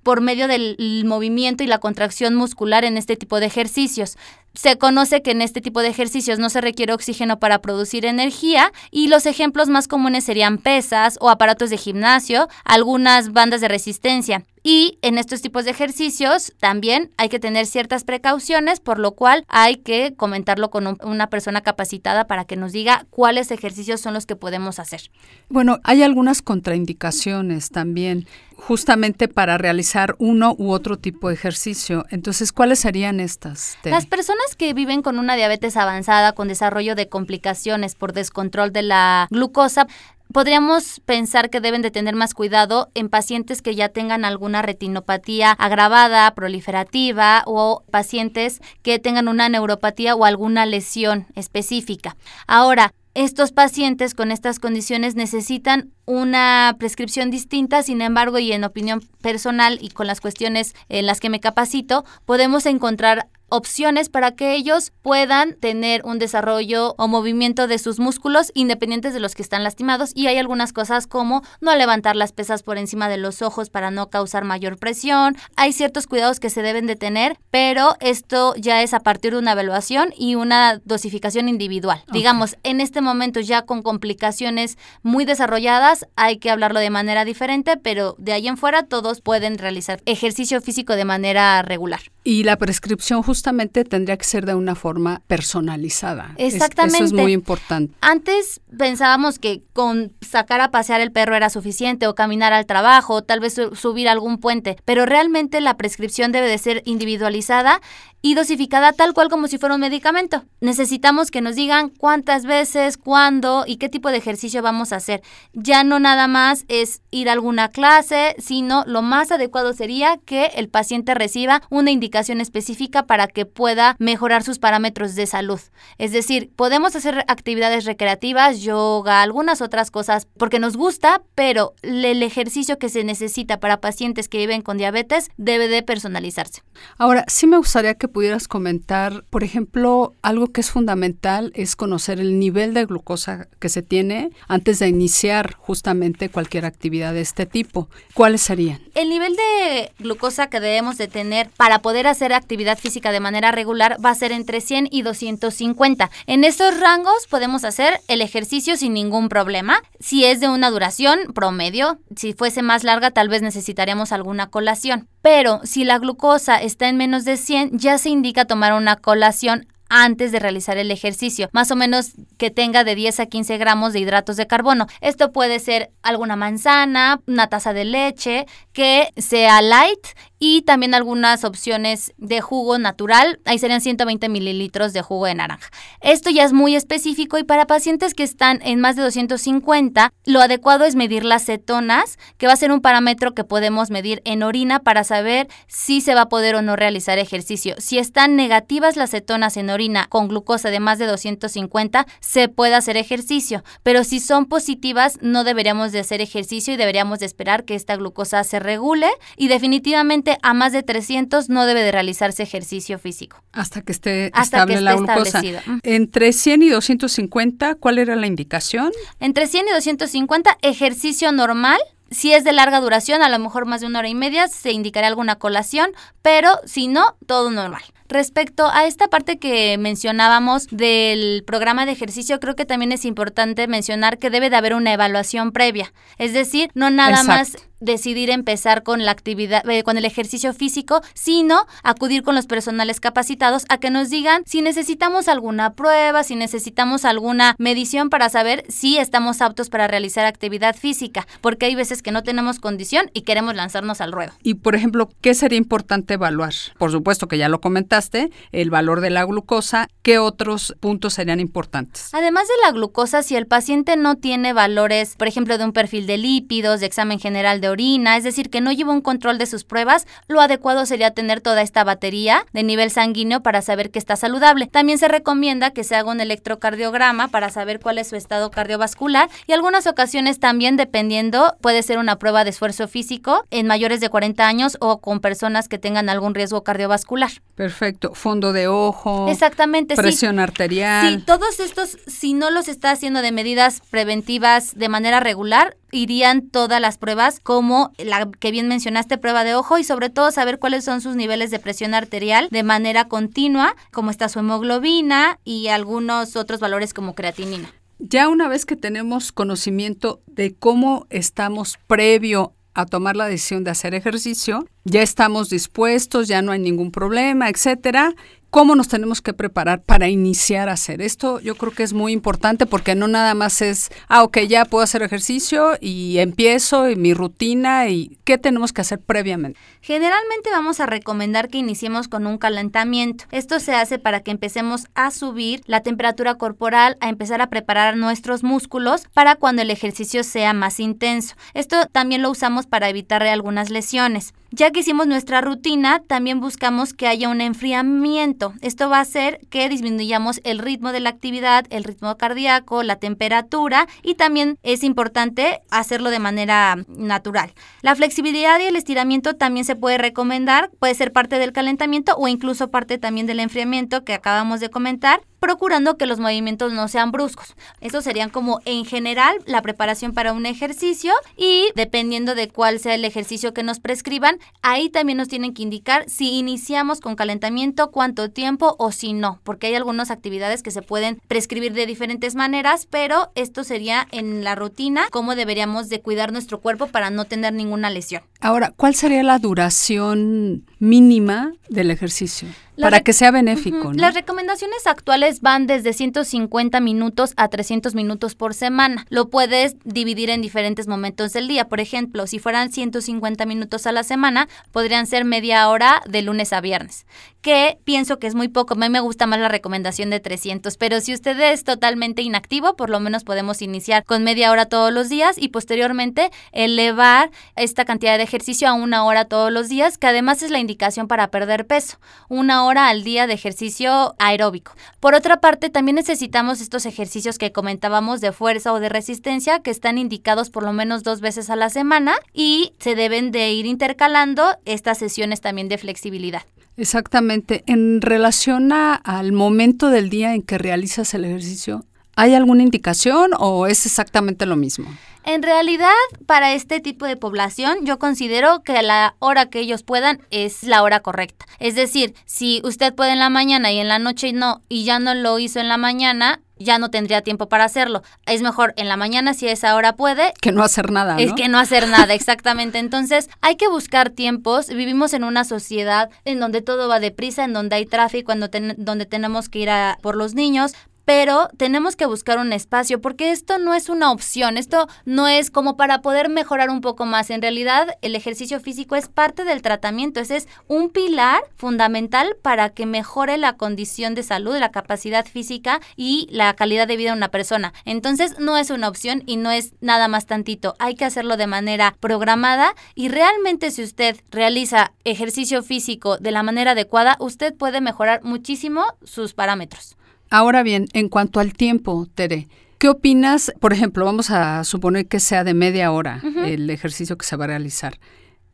por 0.03 0.21
medio 0.21 0.49
del 0.49 1.03
movimiento 1.05 1.63
y 1.63 1.67
la 1.67 1.79
contracción 1.79 2.35
muscular 2.35 2.85
en 2.85 2.97
este 2.97 3.17
tipo 3.17 3.41
de 3.41 3.47
ejercicios. 3.47 4.17
Se 4.55 4.77
conoce 4.79 5.23
que 5.23 5.31
en 5.31 5.43
este 5.43 5.61
tipo 5.61 5.81
de 5.81 5.89
ejercicios 5.89 6.39
no 6.39 6.51
se 6.51 6.61
requiere 6.61 6.93
oxígeno 6.93 7.39
para 7.39 7.61
producir 7.61 8.05
energía 8.05 8.73
y 8.91 9.09
los 9.09 9.27
ejemplos 9.27 9.69
más 9.69 9.89
comunes 9.89 10.25
serían 10.25 10.59
pesas 10.59 11.17
o 11.21 11.31
aparatos 11.31 11.71
de 11.71 11.79
gimnasio, 11.79 12.49
algunas 12.65 13.33
bandas 13.33 13.61
de 13.61 13.69
resistencia. 13.69 14.45
Y 14.65 14.99
en 15.03 15.19
estos 15.19 15.43
tipos 15.43 15.65
de 15.65 15.73
ejercicios 15.73 16.53
también 16.61 17.11
hay 17.17 17.29
que 17.29 17.41
tener 17.41 17.67
ciertas 17.67 18.05
precauciones, 18.05 18.79
por 18.79 19.01
lo 19.01 19.13
cual 19.13 19.45
hay 19.49 19.77
que 19.77 20.15
comentarlo 20.15 20.71
con 20.71 20.99
una 21.03 21.27
persona 21.29 21.63
capacitada 21.63 22.29
para 22.29 22.45
que 22.45 22.55
nos 22.55 22.71
diga 22.71 23.07
cuáles 23.11 23.51
ejercicios 23.51 24.01
son 24.01 24.15
los 24.15 24.25
que 24.25 24.37
podemos 24.37 24.79
hacer. 24.79 25.11
Bueno, 25.49 25.81
hay 25.83 26.05
algunas 26.05 26.43
contraindicaciones 26.43 27.71
también 27.71 28.29
justamente 28.55 29.27
para 29.27 29.59
realizar 29.59 30.15
uno 30.19 30.55
u 30.57 30.71
otro 30.71 30.97
tipo 30.97 31.29
de 31.29 31.35
ejercicio. 31.35 32.05
Entonces, 32.11 32.53
¿cuáles 32.53 32.79
serían 32.79 33.19
estas? 33.19 33.77
Las 33.83 34.07
personas 34.07 34.42
que 34.57 34.75
viven 34.75 35.03
con 35.03 35.19
una 35.19 35.37
diabetes 35.37 35.77
avanzada, 35.77 36.33
con 36.33 36.49
desarrollo 36.49 36.95
de 36.95 37.09
complicaciones 37.09 37.95
por 37.95 38.13
descontrol 38.13 38.73
de 38.73 38.83
la 38.83 39.27
glucosa, 39.31 39.87
podríamos 40.33 41.01
pensar 41.01 41.51
que 41.51 41.61
deben 41.61 41.83
de 41.83 41.91
tener 41.91 42.15
más 42.15 42.35
cuidado 42.35 42.91
en 42.95 43.09
pacientes 43.09 43.63
que 43.63 43.75
ya 43.75 43.89
tengan 43.89 44.25
alguna 44.25 44.63
retinopatía 44.63 45.53
agravada, 45.53 46.35
proliferativa 46.35 47.43
o 47.47 47.85
pacientes 47.91 48.61
que 48.83 48.99
tengan 48.99 49.29
una 49.29 49.49
neuropatía 49.49 50.15
o 50.15 50.25
alguna 50.25 50.67
lesión 50.67 51.27
específica. 51.35 52.17
Ahora, 52.47 52.93
estos 53.15 53.53
pacientes 53.53 54.15
con 54.15 54.31
estas 54.31 54.59
condiciones 54.59 55.17
necesitan 55.17 55.91
una 56.07 56.75
prescripción 56.79 57.31
distinta, 57.31 57.83
sin 57.83 58.01
embargo, 58.01 58.39
y 58.39 58.53
en 58.53 58.65
opinión 58.65 59.03
personal 59.21 59.79
y 59.83 59.91
con 59.91 60.07
las 60.07 60.23
cuestiones 60.23 60.75
en 60.89 61.05
las 61.05 61.21
que 61.21 61.29
me 61.29 61.39
capacito, 61.39 62.07
podemos 62.25 62.65
encontrar 62.65 63.29
opciones 63.53 64.09
para 64.09 64.35
que 64.35 64.55
ellos 64.55 64.93
puedan 65.03 65.55
tener 65.55 66.03
un 66.05 66.19
desarrollo 66.19 66.95
o 66.97 67.07
movimiento 67.07 67.67
de 67.67 67.79
sus 67.79 68.01
músculos 68.01 68.51
independientes 68.55 69.13
de 69.13 69.21
los 69.21 69.35
que 69.35 69.43
están 69.43 69.63
lastimados 69.63 70.13
y 70.15 70.27
hay 70.27 70.39
algunas 70.39 70.73
cosas 70.73 71.07
como 71.07 71.43
no 71.61 71.77
levantar 71.77 72.17
las 72.17 72.33
pesas 72.33 72.63
por 72.63 72.79
encima 72.79 73.11
de 73.11 73.19
los 73.19 73.43
ojos 73.43 73.69
para 73.69 73.91
no 73.91 74.09
causar 74.09 74.45
mayor 74.45 74.79
presión. 74.79 75.37
Hay 75.55 75.73
ciertos 75.73 76.07
cuidados 76.07 76.41
que 76.41 76.49
se 76.49 76.63
deben 76.63 76.87
de 76.87 76.97
tener, 76.97 77.37
pero 77.51 77.95
esto 78.01 78.55
ya 78.57 78.83
es 78.83 78.95
a 78.95 79.01
partir 79.01 79.33
de 79.33 79.39
una 79.39 79.53
evaluación 79.53 80.15
y 80.17 80.35
una 80.35 80.81
dosificación 80.85 81.49
individual. 81.49 82.03
Digamos, 82.11 82.57
en 82.63 82.81
este 82.81 83.03
momento 83.03 83.41
ya 83.41 83.63
con 83.63 83.83
complicaciones 83.83 84.79
muy 85.03 85.27
desarrolladas 85.27 86.07
hay 86.17 86.39
que 86.39 86.51
hablarlo 86.51 86.81
de 86.81 86.89
manera 86.89 87.27
diferente, 87.27 87.77
pero 87.77 88.15
de 88.19 88.33
ahí 88.33 88.49
en 88.49 88.57
fuera 88.57 88.85
todos 88.85 89.21
pueden 89.21 89.59
realizar 89.59 90.01
ejercicio 90.07 90.61
físico 90.63 90.97
de 90.97 91.05
manera 91.05 91.61
regular. 91.63 92.01
Y 92.25 92.45
la 92.45 92.57
prescripción 92.57 93.25
justamente 93.43 93.83
tendría 93.85 94.17
que 94.17 94.25
ser 94.25 94.47
de 94.47 94.55
una 94.55 94.77
forma 94.77 95.21
personalizada. 95.27 96.33
Exactamente. 96.39 96.99
eso 96.99 97.07
es 97.07 97.13
muy 97.13 97.33
importante. 97.33 97.93
Antes 98.01 98.61
pensábamos 98.79 99.41
que 99.41 99.65
con 99.73 100.13
sacar 100.21 100.61
a 100.61 100.71
pasear 100.71 101.01
el 101.01 101.11
perro 101.11 101.35
era 101.35 101.51
suficiente 101.51 102.07
o 102.07 102.15
caminar 102.15 102.53
al 102.53 102.67
trabajo, 102.67 103.15
o 103.15 103.23
tal 103.23 103.41
vez 103.41 103.61
subir 103.73 104.09
algún 104.09 104.39
puente, 104.39 104.77
pero 104.85 105.07
realmente 105.07 105.61
la 105.61 105.77
prescripción 105.77 106.31
debe 106.31 106.47
de 106.47 106.57
ser 106.57 106.83
individualizada 106.85 107.81
y 108.23 108.35
dosificada 108.35 108.93
tal 108.93 109.12
cual 109.12 109.29
como 109.29 109.49
si 109.49 109.59
fuera 109.59 109.75
un 109.75 109.81
medicamento. 109.81 110.45
Necesitamos 110.61 111.33
que 111.33 111.41
nos 111.41 111.57
digan 111.57 111.91
cuántas 111.91 112.47
veces, 112.47 112.97
cuándo 112.97 113.64
y 113.67 113.76
qué 113.76 113.88
tipo 113.88 114.11
de 114.11 114.19
ejercicio 114.19 114.62
vamos 114.62 114.93
a 114.93 114.97
hacer. 114.97 115.23
Ya 115.52 115.83
no 115.83 115.99
nada 115.99 116.29
más 116.29 116.64
es 116.69 117.02
ir 117.11 117.29
a 117.29 117.33
alguna 117.33 117.69
clase, 117.69 118.37
sino 118.38 118.85
lo 118.87 119.02
más 119.02 119.33
adecuado 119.33 119.73
sería 119.73 120.19
que 120.25 120.47
el 120.55 120.69
paciente 120.69 121.14
reciba 121.14 121.62
una 121.69 121.91
indicación 121.91 122.41
específica 122.41 123.07
para 123.07 123.26
que 123.26 123.45
pueda 123.45 123.97
mejorar 123.99 124.45
sus 124.45 124.61
parámetros 124.61 125.17
de 125.17 125.26
salud. 125.26 125.61
Es 125.99 126.12
decir, 126.12 126.52
podemos 126.55 126.95
hacer 126.95 127.25
actividades 127.26 127.85
recreativas, 127.85 128.61
yoga, 128.61 129.23
algunas 129.23 129.61
otras 129.61 129.91
cosas 129.91 130.29
porque 130.38 130.61
nos 130.61 130.76
gusta, 130.76 131.23
pero 131.35 131.75
el 131.83 132.23
ejercicio 132.23 132.79
que 132.79 132.88
se 132.88 133.02
necesita 133.02 133.59
para 133.59 133.81
pacientes 133.81 134.29
que 134.29 134.38
viven 134.38 134.62
con 134.62 134.79
diabetes 134.79 135.31
debe 135.37 135.67
de 135.67 135.83
personalizarse. 135.83 136.62
Ahora, 136.99 137.25
sí 137.26 137.49
me 137.49 137.57
gustaría 137.57 137.95
que 137.95 138.12
pudieras 138.12 138.47
comentar, 138.47 139.25
por 139.31 139.42
ejemplo, 139.42 140.14
algo 140.23 140.49
que 140.52 140.61
es 140.61 140.71
fundamental 140.71 141.52
es 141.54 141.75
conocer 141.76 142.21
el 142.21 142.38
nivel 142.38 142.75
de 142.75 142.85
glucosa 142.85 143.49
que 143.59 143.69
se 143.69 143.83
tiene 143.83 144.31
antes 144.49 144.78
de 144.78 144.88
iniciar 144.88 145.54
justamente 145.54 146.28
cualquier 146.28 146.64
actividad 146.64 147.14
de 147.14 147.23
este 147.23 147.47
tipo. 147.47 147.88
¿Cuáles 148.14 148.42
serían? 148.42 148.81
El 148.95 149.09
nivel 149.09 149.35
de 149.35 149.92
glucosa 149.99 150.49
que 150.49 150.61
debemos 150.61 150.99
de 150.99 151.09
tener 151.09 151.50
para 151.57 151.81
poder 151.81 152.07
hacer 152.07 152.33
actividad 152.33 152.78
física 152.78 153.11
de 153.12 153.21
manera 153.21 153.50
regular 153.50 153.97
va 154.04 154.11
a 154.11 154.14
ser 154.14 154.33
entre 154.33 154.61
100 154.61 154.88
y 154.90 155.02
250. 155.02 156.11
En 156.26 156.45
estos 156.45 156.78
rangos 156.78 157.26
podemos 157.28 157.64
hacer 157.64 158.00
el 158.09 158.21
ejercicio 158.21 158.76
sin 158.76 158.95
ningún 158.95 159.28
problema. 159.28 159.83
Si 159.99 160.25
es 160.25 160.40
de 160.40 160.49
una 160.49 160.71
duración 160.71 161.19
promedio, 161.35 161.99
si 162.16 162.35
fuese 162.35 162.62
más 162.62 162.85
larga 162.85 163.11
tal 163.11 163.28
vez 163.28 163.42
necesitaremos 163.42 164.12
alguna 164.12 164.49
colación. 164.49 165.09
Pero 165.23 165.61
si 165.62 165.85
la 165.85 165.99
glucosa 165.99 166.61
está 166.61 166.88
en 166.88 166.97
menos 166.97 167.25
de 167.25 167.37
100, 167.37 167.78
ya 167.78 167.97
se 168.03 168.11
indica 168.11 168.45
tomar 168.45 168.75
una 168.75 168.97
colación 168.97 169.67
antes 169.95 170.33
de 170.33 170.39
realizar 170.39 170.79
el 170.79 170.91
ejercicio, 170.91 171.51
más 171.53 171.71
o 171.71 171.77
menos 171.77 172.13
que 172.39 172.51
tenga 172.51 172.83
de 172.83 172.95
10 172.95 173.21
a 173.21 173.27
15 173.27 173.59
gramos 173.59 173.93
de 173.93 174.01
hidratos 174.01 174.37
de 174.39 174.47
carbono. 174.47 174.87
Esto 175.03 175.33
puede 175.33 175.59
ser 175.59 175.91
alguna 176.03 176.35
manzana, 176.35 177.21
una 177.27 177.49
taza 177.49 177.75
de 177.75 177.85
leche, 177.85 178.47
que 178.73 179.11
sea 179.19 179.61
light 179.61 180.01
y 180.45 180.63
también 180.63 180.93
algunas 180.93 181.45
opciones 181.45 182.15
de 182.19 182.41
jugo 182.41 182.77
natural. 182.77 183.39
Ahí 183.45 183.61
serían 183.61 183.81
120 183.81 184.29
mililitros 184.29 184.93
de 184.93 185.01
jugo 185.01 185.27
de 185.27 185.37
naranja. 185.37 185.71
Esto 186.01 186.31
ya 186.31 186.43
es 186.43 186.53
muy 186.53 186.75
específico 186.75 187.39
y 187.39 187.45
para 187.45 187.69
pacientes 187.69 188.13
que 188.13 188.25
están 188.25 188.59
en 188.65 188.81
más 188.81 188.97
de 188.97 189.03
250, 189.03 190.13
lo 190.25 190.41
adecuado 190.41 190.85
es 190.85 190.97
medir 190.97 191.25
las 191.25 191.45
cetonas, 191.45 192.19
que 192.39 192.49
va 192.49 192.55
a 192.55 192.57
ser 192.57 192.73
un 192.73 192.81
parámetro 192.81 193.35
que 193.35 193.45
podemos 193.45 193.91
medir 193.91 194.21
en 194.25 194.43
orina 194.43 194.81
para 194.81 195.05
saber 195.05 195.47
si 195.69 196.01
se 196.01 196.17
va 196.17 196.23
a 196.23 196.29
poder 196.29 196.57
o 196.57 196.63
no 196.63 196.75
realizar 196.75 197.21
ejercicio. 197.21 197.77
Si 197.79 197.99
están 197.99 198.35
negativas 198.35 198.97
las 198.97 199.13
cetonas 199.13 199.57
en 199.57 199.71
orina 199.71 200.09
con 200.09 200.27
glucosa 200.27 200.71
de 200.71 200.81
más 200.81 200.99
de 200.99 201.07
250, 201.07 202.09
se 202.19 202.49
puede 202.49 202.75
hacer 202.75 202.97
ejercicio, 202.97 203.63
pero 203.85 204.03
si 204.03 204.19
son 204.19 204.47
positivas, 204.47 205.21
no 205.23 205.45
deberíamos 205.45 205.93
de 205.93 206.01
hacer 206.01 206.21
ejercicio 206.21 206.75
y 206.75 206.77
deberíamos 206.77 207.21
de 207.21 207.27
esperar 207.27 207.65
que 207.65 207.77
esta 207.77 207.95
glucosa 207.95 208.43
se 208.43 208.59
regule 208.59 209.07
y 209.37 209.47
definitivamente 209.47 210.32
a 210.43 210.55
más 210.55 210.73
de 210.73 210.83
300 210.83 211.49
no 211.49 211.67
debe 211.67 211.83
de 211.83 211.93
realizarse 211.93 212.43
ejercicio 212.43 212.99
físico. 212.99 213.43
Hasta 213.53 213.83
que 213.83 213.93
esté 213.93 214.33
estable 214.41 214.81
la 214.81 214.95
glucosa. 214.95 215.43
Entre 215.83 216.33
100 216.33 216.62
y 216.62 216.69
250, 216.71 217.75
¿cuál 217.77 217.99
era 217.99 218.17
la 218.17 218.27
indicación? 218.27 218.93
Entre 219.21 219.47
100 219.47 219.69
y 219.69 219.73
250, 219.73 220.59
ejercicio 220.62 221.33
normal. 221.33 221.81
Si 222.11 222.33
es 222.33 222.45
de 222.45 222.53
larga 222.53 222.81
duración, 222.81 223.23
a 223.23 223.31
lo 223.31 223.39
mejor 223.39 223.65
más 223.65 223.81
de 223.81 223.87
una 223.87 224.01
hora 224.01 224.09
y 224.09 224.15
media, 224.15 224.47
se 224.49 224.73
indicará 224.73 225.07
alguna 225.07 225.37
colación, 225.37 225.91
pero 226.21 226.61
si 226.67 226.87
no, 226.87 227.17
todo 227.27 227.51
normal. 227.51 227.83
Respecto 228.12 228.69
a 228.71 228.85
esta 228.85 229.09
parte 229.09 229.39
que 229.39 229.79
mencionábamos 229.79 230.67
del 230.71 231.45
programa 231.47 231.87
de 231.87 231.93
ejercicio, 231.93 232.41
creo 232.41 232.55
que 232.55 232.67
también 232.67 232.93
es 232.93 233.07
importante 233.07 233.67
mencionar 233.67 234.19
que 234.19 234.29
debe 234.29 234.51
de 234.51 234.57
haber 234.57 234.75
una 234.75 234.93
evaluación 234.93 235.51
previa. 235.53 235.95
Es 236.19 236.35
decir, 236.35 236.71
no 236.75 236.91
nada 236.91 237.23
más 237.23 237.57
decidir 237.83 238.31
empezar 238.31 238.83
con 238.83 239.05
la 239.05 239.11
actividad, 239.11 239.69
eh, 239.69 239.83
con 239.83 239.99
el 239.99 240.05
ejercicio 240.05 240.53
físico, 240.55 241.03
sino 241.15 241.67
acudir 241.83 242.23
con 242.23 242.35
los 242.35 242.47
personales 242.47 243.01
capacitados 243.01 243.65
a 243.69 243.79
que 243.79 243.91
nos 243.91 244.11
digan 244.11 244.43
si 244.47 244.62
necesitamos 244.62 245.29
alguna 245.29 245.75
prueba, 245.75 246.23
si 246.23 246.37
necesitamos 246.37 247.05
alguna 247.05 247.55
medición 247.59 248.11
para 248.11 248.29
saber 248.29 248.65
si 248.69 248.99
estamos 248.99 249.41
aptos 249.41 249.69
para 249.69 249.89
realizar 249.89 250.25
actividad 250.25 250.77
física, 250.77 251.27
porque 251.41 251.67
hay 251.67 251.75
veces 251.75 252.03
que 252.03 252.12
no 252.12 252.23
tenemos 252.23 252.61
condición 252.61 253.11
y 253.12 253.23
queremos 253.23 253.55
lanzarnos 253.55 254.01
al 254.01 254.12
ruedo. 254.12 254.33
Y 254.43 254.55
por 254.55 254.75
ejemplo, 254.75 255.11
¿qué 255.21 255.35
sería 255.35 255.59
importante 255.59 256.15
evaluar? 256.15 256.55
Por 256.79 256.91
supuesto 256.91 257.29
que 257.29 257.39
ya 257.39 257.49
lo 257.49 257.61
comentaste, 257.61 258.31
el 258.53 258.71
valor 258.71 259.01
de 259.01 259.11
la 259.11 259.25
glucosa, 259.25 259.89
¿qué 260.03 260.19
otros 260.19 260.75
puntos 260.81 261.15
serían 261.15 261.41
importantes? 261.41 262.12
Además 262.12 262.49
de 262.49 262.55
la 262.65 262.73
glucosa, 262.73 263.23
si 263.23 263.37
el 263.37 263.47
paciente 263.47 263.97
no 263.97 264.17
tiene 264.17 264.53
valores, 264.53 265.17
por 265.17 265.29
ejemplo, 265.29 265.59
de 265.59 265.65
un 265.65 265.73
perfil 265.73 266.07
de 266.07 266.19
lípidos, 266.19 266.81
de 266.81 266.87
examen 266.87 267.19
general 267.19 267.61
de 267.61 267.69
es 267.73 268.25
decir, 268.25 268.50
que 268.50 268.61
no 268.61 268.73
lleva 268.73 268.93
un 268.93 269.00
control 269.00 269.38
de 269.38 269.47
sus 269.47 269.64
pruebas, 269.64 270.07
lo 270.29 270.41
adecuado 270.41 270.85
sería 270.85 271.12
tener 271.12 271.41
toda 271.41 271.62
esta 271.62 271.85
batería 271.85 272.45
de 272.52 272.62
nivel 272.62 272.91
sanguíneo 272.91 273.43
para 273.43 273.62
saber 273.62 273.91
que 273.91 273.99
está 273.99 274.17
saludable. 274.17 274.67
También 274.67 274.99
se 274.99 275.09
recomienda 275.09 275.71
que 275.71 275.85
se 275.85 275.97
haga 275.97 276.11
un 276.11 276.21
electrocardiograma 276.21 277.29
para 277.29 277.50
saber 277.50 277.81
cuál 277.81 277.99
es 277.99 278.09
su 278.09 278.17
estado 278.17 278.50
cardiovascular 278.50 279.31
y 279.47 279.52
algunas 279.52 279.87
ocasiones 279.87 280.38
también 280.38 280.76
dependiendo 280.76 281.57
puede 281.61 281.83
ser 281.83 281.99
una 281.99 282.19
prueba 282.19 282.45
de 282.45 282.50
esfuerzo 282.50 282.88
físico 282.88 283.45
en 283.50 283.67
mayores 283.67 284.00
de 284.00 284.11
40 284.11 284.47
años 284.47 284.76
o 284.81 285.00
con 285.00 285.21
personas 285.21 285.69
que 285.69 285.79
tengan 285.79 286.09
algún 286.09 286.35
riesgo 286.35 286.62
cardiovascular. 286.62 287.31
Perfecto, 287.55 288.15
fondo 288.15 288.53
de 288.53 288.67
ojo. 288.67 289.29
Exactamente, 289.29 289.95
presión 289.95 290.39
arterial. 290.39 291.19
Sí, 291.19 291.25
todos 291.27 291.61
estos, 291.61 291.99
si 292.07 292.33
no 292.33 292.51
los 292.51 292.67
está 292.69 292.91
haciendo 292.91 293.21
de 293.21 293.31
medidas 293.31 293.83
preventivas 293.91 294.75
de 294.75 294.89
manera 294.89 295.21
regular, 295.21 295.77
irían 295.91 296.49
todas 296.49 296.81
las 296.81 296.97
pruebas, 296.97 297.41
como 297.41 297.93
la 297.99 298.31
que 298.41 298.51
bien 298.51 298.69
mencionaste, 298.69 299.19
prueba 299.19 299.45
de 299.45 299.55
ojo, 299.55 299.79
y 299.79 299.85
sobre 299.85 300.09
todo 300.09 300.31
saber 300.31 300.59
cuáles 300.59 300.85
son 300.85 301.03
sus 301.03 301.15
niveles 301.15 301.51
de 301.51 301.59
presión 301.59 301.93
arterial 301.93 302.49
de 302.51 302.63
manera 302.63 303.09
continua, 303.09 303.77
como 303.93 304.11
está 304.11 304.31
su 304.31 304.39
hemoglobina 304.39 305.39
y 305.45 305.69
algunos 305.69 306.37
otros 306.37 306.59
valores 306.59 306.95
como 306.95 307.15
creatinina. 307.15 307.71
Ya 307.99 308.29
una 308.29 308.49
vez 308.49 308.67
que 308.67 308.77
tenemos 308.77 309.31
conocimiento 309.31 310.23
de 310.27 310.55
cómo 310.55 311.07
estamos 311.11 311.79
previo 311.87 312.55
a 312.75 312.87
tomar 312.87 313.17
la 313.17 313.26
decisión 313.26 313.64
de 313.64 313.71
hacer 313.71 313.95
ejercicio, 313.95 314.67
ya 314.85 315.02
estamos 315.02 315.50
dispuestos, 315.50 316.29
ya 316.29 316.43
no 316.43 316.52
hay 316.52 316.59
ningún 316.59 316.91
problema, 316.91 317.49
etcétera, 317.49 318.14
cómo 318.53 318.77
nos 318.77 318.89
tenemos 318.89 319.23
que 319.23 319.33
preparar 319.33 319.81
para 319.81 320.11
iniciar 320.11 320.69
a 320.69 320.73
hacer 320.73 321.01
esto. 321.01 321.41
Yo 321.41 321.55
creo 321.55 321.73
que 321.73 321.83
es 321.83 321.95
muy 321.95 322.13
importante 322.13 322.67
porque 322.67 322.95
no 322.95 323.09
nada 323.09 323.33
más 323.33 323.63
es, 323.63 323.91
ah, 324.09 324.23
ok, 324.25 324.41
ya 324.41 324.67
puedo 324.67 324.85
hacer 324.85 325.03
ejercicio 325.03 325.79
y 325.81 326.19
empiezo 326.19 326.91
y 326.91 326.97
mi 326.97 327.15
rutina 327.15 327.89
y 327.89 328.19
qué 328.25 328.37
tenemos 328.37 328.75
que 328.75 328.83
hacer 328.83 329.01
previamente. 329.01 329.59
Generalmente 329.81 330.51
vamos 330.51 330.81
a 330.81 330.87
recomendar 330.87 331.49
que 331.49 331.57
iniciemos 331.57 332.09
con 332.09 332.27
un 332.27 332.37
calentamiento. 332.37 333.25
Esto 333.31 333.59
se 333.59 333.75
hace 333.75 333.99
para 333.99 334.21
que 334.21 334.33
empecemos 334.33 334.87
a 334.95 335.11
subir 335.13 335.63
la 335.65 335.81
temperatura 335.81 336.35
corporal, 336.35 336.99
a 337.01 337.09
empezar 337.09 337.41
a 337.41 337.49
preparar 337.49 337.97
nuestros 337.97 338.43
músculos 338.43 339.05
para 339.15 339.37
cuando 339.37 339.63
el 339.63 339.71
ejercicio 339.71 340.25
sea 340.25 340.53
más 340.53 340.79
intenso. 340.79 341.37
Esto 341.55 341.87
también 341.91 342.21
lo 342.21 342.31
usamos 342.31 342.67
para 342.67 342.91
evitar 342.91 343.23
algunas 343.23 343.71
lesiones. 343.71 344.35
Ya 344.55 344.71
que 344.71 344.81
hicimos 344.81 345.07
nuestra 345.07 345.41
rutina, 345.41 346.03
también 346.07 346.39
buscamos 346.39 346.93
que 346.93 347.07
haya 347.07 347.31
un 347.31 347.41
enfriamiento. 347.41 348.53
Esto 348.61 348.91
va 348.91 348.99
a 348.99 349.01
hacer 349.01 349.41
que 349.49 349.67
disminuyamos 349.71 350.43
el 350.45 350.59
ritmo 350.59 350.93
de 350.93 351.01
la 351.01 351.09
actividad, 351.09 351.65
el 351.71 351.85
ritmo 351.85 352.19
cardíaco, 352.19 352.83
la 352.83 352.97
temperatura 352.97 353.89
y 354.03 354.15
también 354.15 354.59
es 354.63 354.85
importante 354.85 355.63
hacerlo 355.71 356.11
de 356.11 356.19
manera 356.19 356.77
natural. 356.87 357.55
La 357.81 357.97
flexibilidad 357.97 358.61
y 358.61 358.65
el 358.65 358.77
estiramiento 358.77 359.37
también 359.37 359.65
se 359.65 359.75
puede 359.75 359.97
recomendar, 359.97 360.71
puede 360.79 360.95
ser 360.95 361.13
parte 361.13 361.39
del 361.39 361.53
calentamiento 361.53 362.15
o 362.19 362.29
incluso 362.29 362.71
parte 362.71 362.99
también 362.99 363.27
del 363.27 363.41
enfriamiento 363.41 364.05
que 364.05 364.13
acabamos 364.13 364.61
de 364.61 364.69
comentar 364.69 365.23
procurando 365.43 365.97
que 365.97 366.07
los 366.07 366.21
movimientos 366.21 366.73
no 366.73 366.87
sean 366.87 367.11
bruscos. 367.11 367.57
Eso 367.81 368.01
serían 368.01 368.31
como 368.31 368.61
en 368.65 368.85
general 368.85 369.37
la 369.45 369.61
preparación 369.61 370.13
para 370.13 370.33
un 370.33 370.47
ejercicio 370.47 371.13
y 371.37 371.65
dependiendo 371.75 372.37
de 372.37 372.49
cuál 372.49 372.79
sea 372.79 372.95
el 372.95 373.05
ejercicio 373.05 373.53
que 373.53 373.65
nos 373.65 373.81
prescriban, 373.81 374.39
ahí 374.63 374.89
también 374.89 375.19
nos 375.19 375.27
tienen 375.27 375.53
que 375.53 375.65
indicar 375.65 376.05
si 376.09 376.39
iniciamos 376.39 377.01
con 377.01 377.17
calentamiento, 377.17 377.91
cuánto 377.91 378.31
tiempo 378.31 378.77
o 378.79 378.93
si 378.93 379.15
no, 379.15 379.41
porque 379.43 379.67
hay 379.67 379.75
algunas 379.75 380.13
actividades 380.13 380.63
que 380.63 380.71
se 380.71 380.81
pueden 380.81 381.21
prescribir 381.27 381.73
de 381.73 381.87
diferentes 381.87 382.37
maneras, 382.37 382.87
pero 382.89 383.33
esto 383.35 383.65
sería 383.65 384.07
en 384.13 384.45
la 384.45 384.55
rutina 384.55 385.07
cómo 385.11 385.35
deberíamos 385.35 385.89
de 385.89 386.01
cuidar 386.01 386.31
nuestro 386.31 386.61
cuerpo 386.61 386.87
para 386.87 387.11
no 387.11 387.25
tener 387.25 387.53
ninguna 387.53 387.91
lesión. 387.91 388.23
Ahora, 388.41 388.73
¿cuál 388.77 388.95
sería 388.95 389.25
la 389.25 389.41
duración 389.41 390.65
mínima 390.79 391.53
del 391.69 391.91
ejercicio? 391.91 392.47
Para 392.83 393.01
que 393.01 393.12
sea 393.12 393.31
benéfico. 393.31 393.93
Las 393.93 394.15
recomendaciones 394.15 394.87
actuales 394.87 395.41
van 395.41 395.67
desde 395.67 395.93
150 395.93 396.81
minutos 396.81 397.33
a 397.37 397.49
300 397.49 397.95
minutos 397.95 398.35
por 398.35 398.55
semana. 398.55 399.07
Lo 399.09 399.31
puedes 399.31 399.77
dividir 399.85 400.31
en 400.31 400.43
diferentes 400.43 400.87
momentos 400.89 401.33
del 401.33 401.49
día. 401.49 401.69
Por 401.69 401.81
ejemplo, 401.81 402.27
si 402.27 402.39
fueran 402.39 402.73
150 402.73 403.47
minutos 403.47 403.87
a 403.87 403.93
la 403.93 404.03
semana, 404.03 404.49
podrían 404.73 405.07
ser 405.07 405.25
media 405.25 405.69
hora 405.69 406.03
de 406.09 406.23
lunes 406.23 406.53
a 406.53 406.61
viernes, 406.61 407.07
que 407.43 407.79
pienso 407.85 408.19
que 408.19 408.29
es 408.29 408.35
muy 408.35 408.49
poco. 408.49 408.75
A 408.75 408.77
mí 408.77 408.89
me 408.89 409.01
gusta 409.01 409.27
más 409.27 409.41
la 409.41 409.49
recomendación 409.49 410.11
de 410.11 410.21
300, 410.21 410.77
pero 410.77 411.01
si 411.01 411.13
usted 411.13 411.39
es 411.41 411.65
totalmente 411.65 412.23
inactivo, 412.23 412.77
por 412.77 412.89
lo 412.89 413.01
menos 413.01 413.25
podemos 413.25 413.61
iniciar 413.61 414.05
con 414.05 414.23
media 414.23 414.51
hora 414.53 414.67
todos 414.67 414.93
los 414.93 415.09
días 415.09 415.37
y 415.39 415.49
posteriormente 415.49 416.31
elevar 416.53 417.31
esta 417.57 417.85
cantidad 417.85 418.17
de 418.17 418.23
ejercicio 418.23 418.69
a 418.69 418.73
una 418.73 419.05
hora 419.05 419.27
todos 419.27 419.53
los 419.53 419.69
días, 419.69 419.99
que 419.99 420.07
además 420.07 420.43
es 420.43 420.51
la 420.51 420.61
indicación 420.61 421.09
para 421.09 421.29
perder 421.29 421.67
peso. 421.67 421.99
Una 422.29 422.65
hora 422.65 422.88
al 422.88 423.03
día 423.03 423.27
de 423.27 423.35
ejercicio 423.35 424.14
aeróbico. 424.19 424.73
Por 425.01 425.14
otra 425.14 425.40
parte, 425.40 425.69
también 425.69 425.97
necesitamos 425.97 426.61
estos 426.61 426.87
ejercicios 426.87 427.38
que 427.38 427.51
comentábamos 427.51 428.21
de 428.21 428.31
fuerza 428.31 428.73
o 428.73 428.79
de 428.79 428.88
resistencia 428.88 429.61
que 429.61 429.71
están 429.71 429.99
indicados 429.99 430.51
por 430.51 430.62
lo 430.62 430.73
menos 430.73 431.03
dos 431.03 431.21
veces 431.21 431.51
a 431.51 431.57
la 431.57 431.71
semana 431.71 432.14
y 432.33 432.75
se 432.79 432.95
deben 432.95 433.33
de 433.33 433.51
ir 433.51 433.66
intercalando 433.66 434.57
estas 434.64 434.99
sesiones 434.99 435.40
también 435.40 435.69
de 435.69 435.79
flexibilidad. 435.79 436.43
Exactamente. 436.77 437.65
En 437.67 438.01
relación 438.01 438.73
al 438.73 439.33
momento 439.33 439.89
del 439.89 440.11
día 440.11 440.35
en 440.35 440.43
que 440.43 440.59
realizas 440.59 441.15
el 441.15 441.25
ejercicio, 441.25 441.85
¿hay 442.17 442.35
alguna 442.35 442.63
indicación 442.63 443.31
o 443.39 443.67
es 443.67 443.87
exactamente 443.87 444.47
lo 444.47 444.57
mismo? 444.57 444.89
En 445.25 445.43
realidad, 445.43 445.93
para 446.27 446.53
este 446.53 446.81
tipo 446.81 447.07
de 447.07 447.17
población, 447.17 447.85
yo 447.85 448.01
considero 448.01 448.65
que 448.65 448.83
la 448.83 449.15
hora 449.21 449.47
que 449.47 449.61
ellos 449.61 449.85
puedan 449.85 450.21
es 450.31 450.65
la 450.65 450.83
hora 450.83 450.99
correcta. 451.01 451.47
Es 451.61 451.77
decir, 451.77 452.15
si 452.25 452.61
usted 452.65 452.93
puede 452.93 453.13
en 453.13 453.21
la 453.21 453.31
mañana 453.31 453.71
y 453.71 453.79
en 453.79 453.87
la 453.87 454.01
noche 454.01 454.33
no, 454.33 454.63
y 454.69 454.85
ya 454.85 454.99
no 454.99 455.15
lo 455.15 455.39
hizo 455.39 455.61
en 455.61 455.69
la 455.69 455.77
mañana, 455.77 456.41
ya 456.62 456.79
no 456.79 456.90
tendría 456.90 457.22
tiempo 457.22 457.48
para 457.48 457.64
hacerlo. 457.64 458.03
Es 458.27 458.42
mejor 458.42 458.75
en 458.77 458.88
la 458.88 458.96
mañana 458.96 459.35
si 459.35 459.48
a 459.48 459.53
esa 459.53 459.75
hora 459.75 459.94
puede. 459.94 460.33
Que 460.40 460.53
no 460.53 460.62
hacer 460.62 460.90
nada. 460.90 461.16
Es 461.18 461.33
que 461.33 461.48
no 461.48 461.59
hacer 461.59 461.88
nada, 461.88 462.14
exactamente. 462.14 462.79
Entonces 462.79 463.29
hay 463.40 463.57
que 463.57 463.68
buscar 463.68 464.11
tiempos. 464.11 464.68
Vivimos 464.68 465.12
en 465.14 465.25
una 465.25 465.44
sociedad 465.44 466.11
en 466.25 466.40
donde 466.40 466.62
todo 466.62 466.88
va 466.88 467.01
deprisa, 467.01 467.44
en 467.44 467.53
donde 467.53 467.77
hay 467.77 467.87
tráfico, 467.87 468.33
en 468.33 468.40
donde, 468.40 469.07
tenemos 469.07 469.48
que 469.48 469.59
ir 469.61 469.70
a 469.70 469.98
por 470.01 470.16
los 470.16 470.35
niños 470.35 470.72
pero 471.05 471.49
tenemos 471.57 471.97
que 471.97 472.07
buscar 472.07 472.38
un 472.38 472.53
espacio 472.53 473.01
porque 473.01 473.31
esto 473.31 473.59
no 473.59 473.75
es 473.75 473.88
una 473.88 474.12
opción, 474.12 474.57
esto 474.57 474.88
no 475.05 475.29
es 475.29 475.51
como 475.51 475.77
para 475.77 476.03
poder 476.03 476.29
mejorar 476.29 476.71
un 476.71 476.81
poco 476.81 477.07
más. 477.07 477.31
En 477.31 477.43
realidad, 477.43 477.97
el 478.03 478.15
ejercicio 478.15 478.61
físico 478.61 478.97
es 478.97 479.09
parte 479.09 479.45
del 479.45 479.62
tratamiento, 479.62 480.21
ese 480.21 480.37
es 480.37 480.49
un 480.69 480.91
pilar 480.91 481.43
fundamental 481.57 482.37
para 482.43 482.71
que 482.71 482.87
mejore 482.87 483.38
la 483.38 483.57
condición 483.57 484.15
de 484.15 484.23
salud, 484.23 484.57
la 484.59 484.71
capacidad 484.71 485.27
física 485.27 485.81
y 485.97 486.29
la 486.31 486.55
calidad 486.55 486.87
de 486.87 486.97
vida 486.97 487.11
de 487.11 487.17
una 487.17 487.31
persona. 487.31 487.73
Entonces, 487.85 488.38
no 488.38 488.57
es 488.57 488.71
una 488.71 488.88
opción 488.88 489.23
y 489.27 489.37
no 489.37 489.51
es 489.51 489.75
nada 489.81 490.09
más 490.09 490.27
tantito, 490.27 490.75
hay 490.79 490.95
que 490.95 491.05
hacerlo 491.05 491.37
de 491.37 491.47
manera 491.47 491.97
programada 492.01 492.75
y 492.95 493.09
realmente 493.09 493.71
si 493.71 493.83
usted 493.83 494.17
realiza 494.31 494.93
ejercicio 495.05 495.62
físico 495.62 496.19
de 496.19 496.31
la 496.31 496.43
manera 496.43 496.73
adecuada, 496.73 497.17
usted 497.21 497.55
puede 497.55 497.81
mejorar 497.81 498.23
muchísimo 498.23 498.85
sus 499.03 499.35
parámetros. 499.35 499.97
Ahora 500.33 500.62
bien, 500.62 500.87
en 500.95 501.11
cuanto 501.11 501.40
al 501.40 501.53
tiempo, 501.53 502.09
Tere, 502.14 502.49
¿qué 502.79 502.88
opinas? 502.88 503.53
Por 503.61 503.75
ejemplo, 503.75 504.07
vamos 504.07 504.31
a 504.31 504.64
suponer 504.64 505.07
que 505.07 505.21
sea 505.21 505.45
de 505.45 505.53
media 505.53 505.92
hora 505.92 506.23
el 506.47 506.71
ejercicio 506.71 507.18
que 507.18 507.27
se 507.27 507.37
va 507.37 507.45
a 507.45 507.49
realizar. 507.49 507.99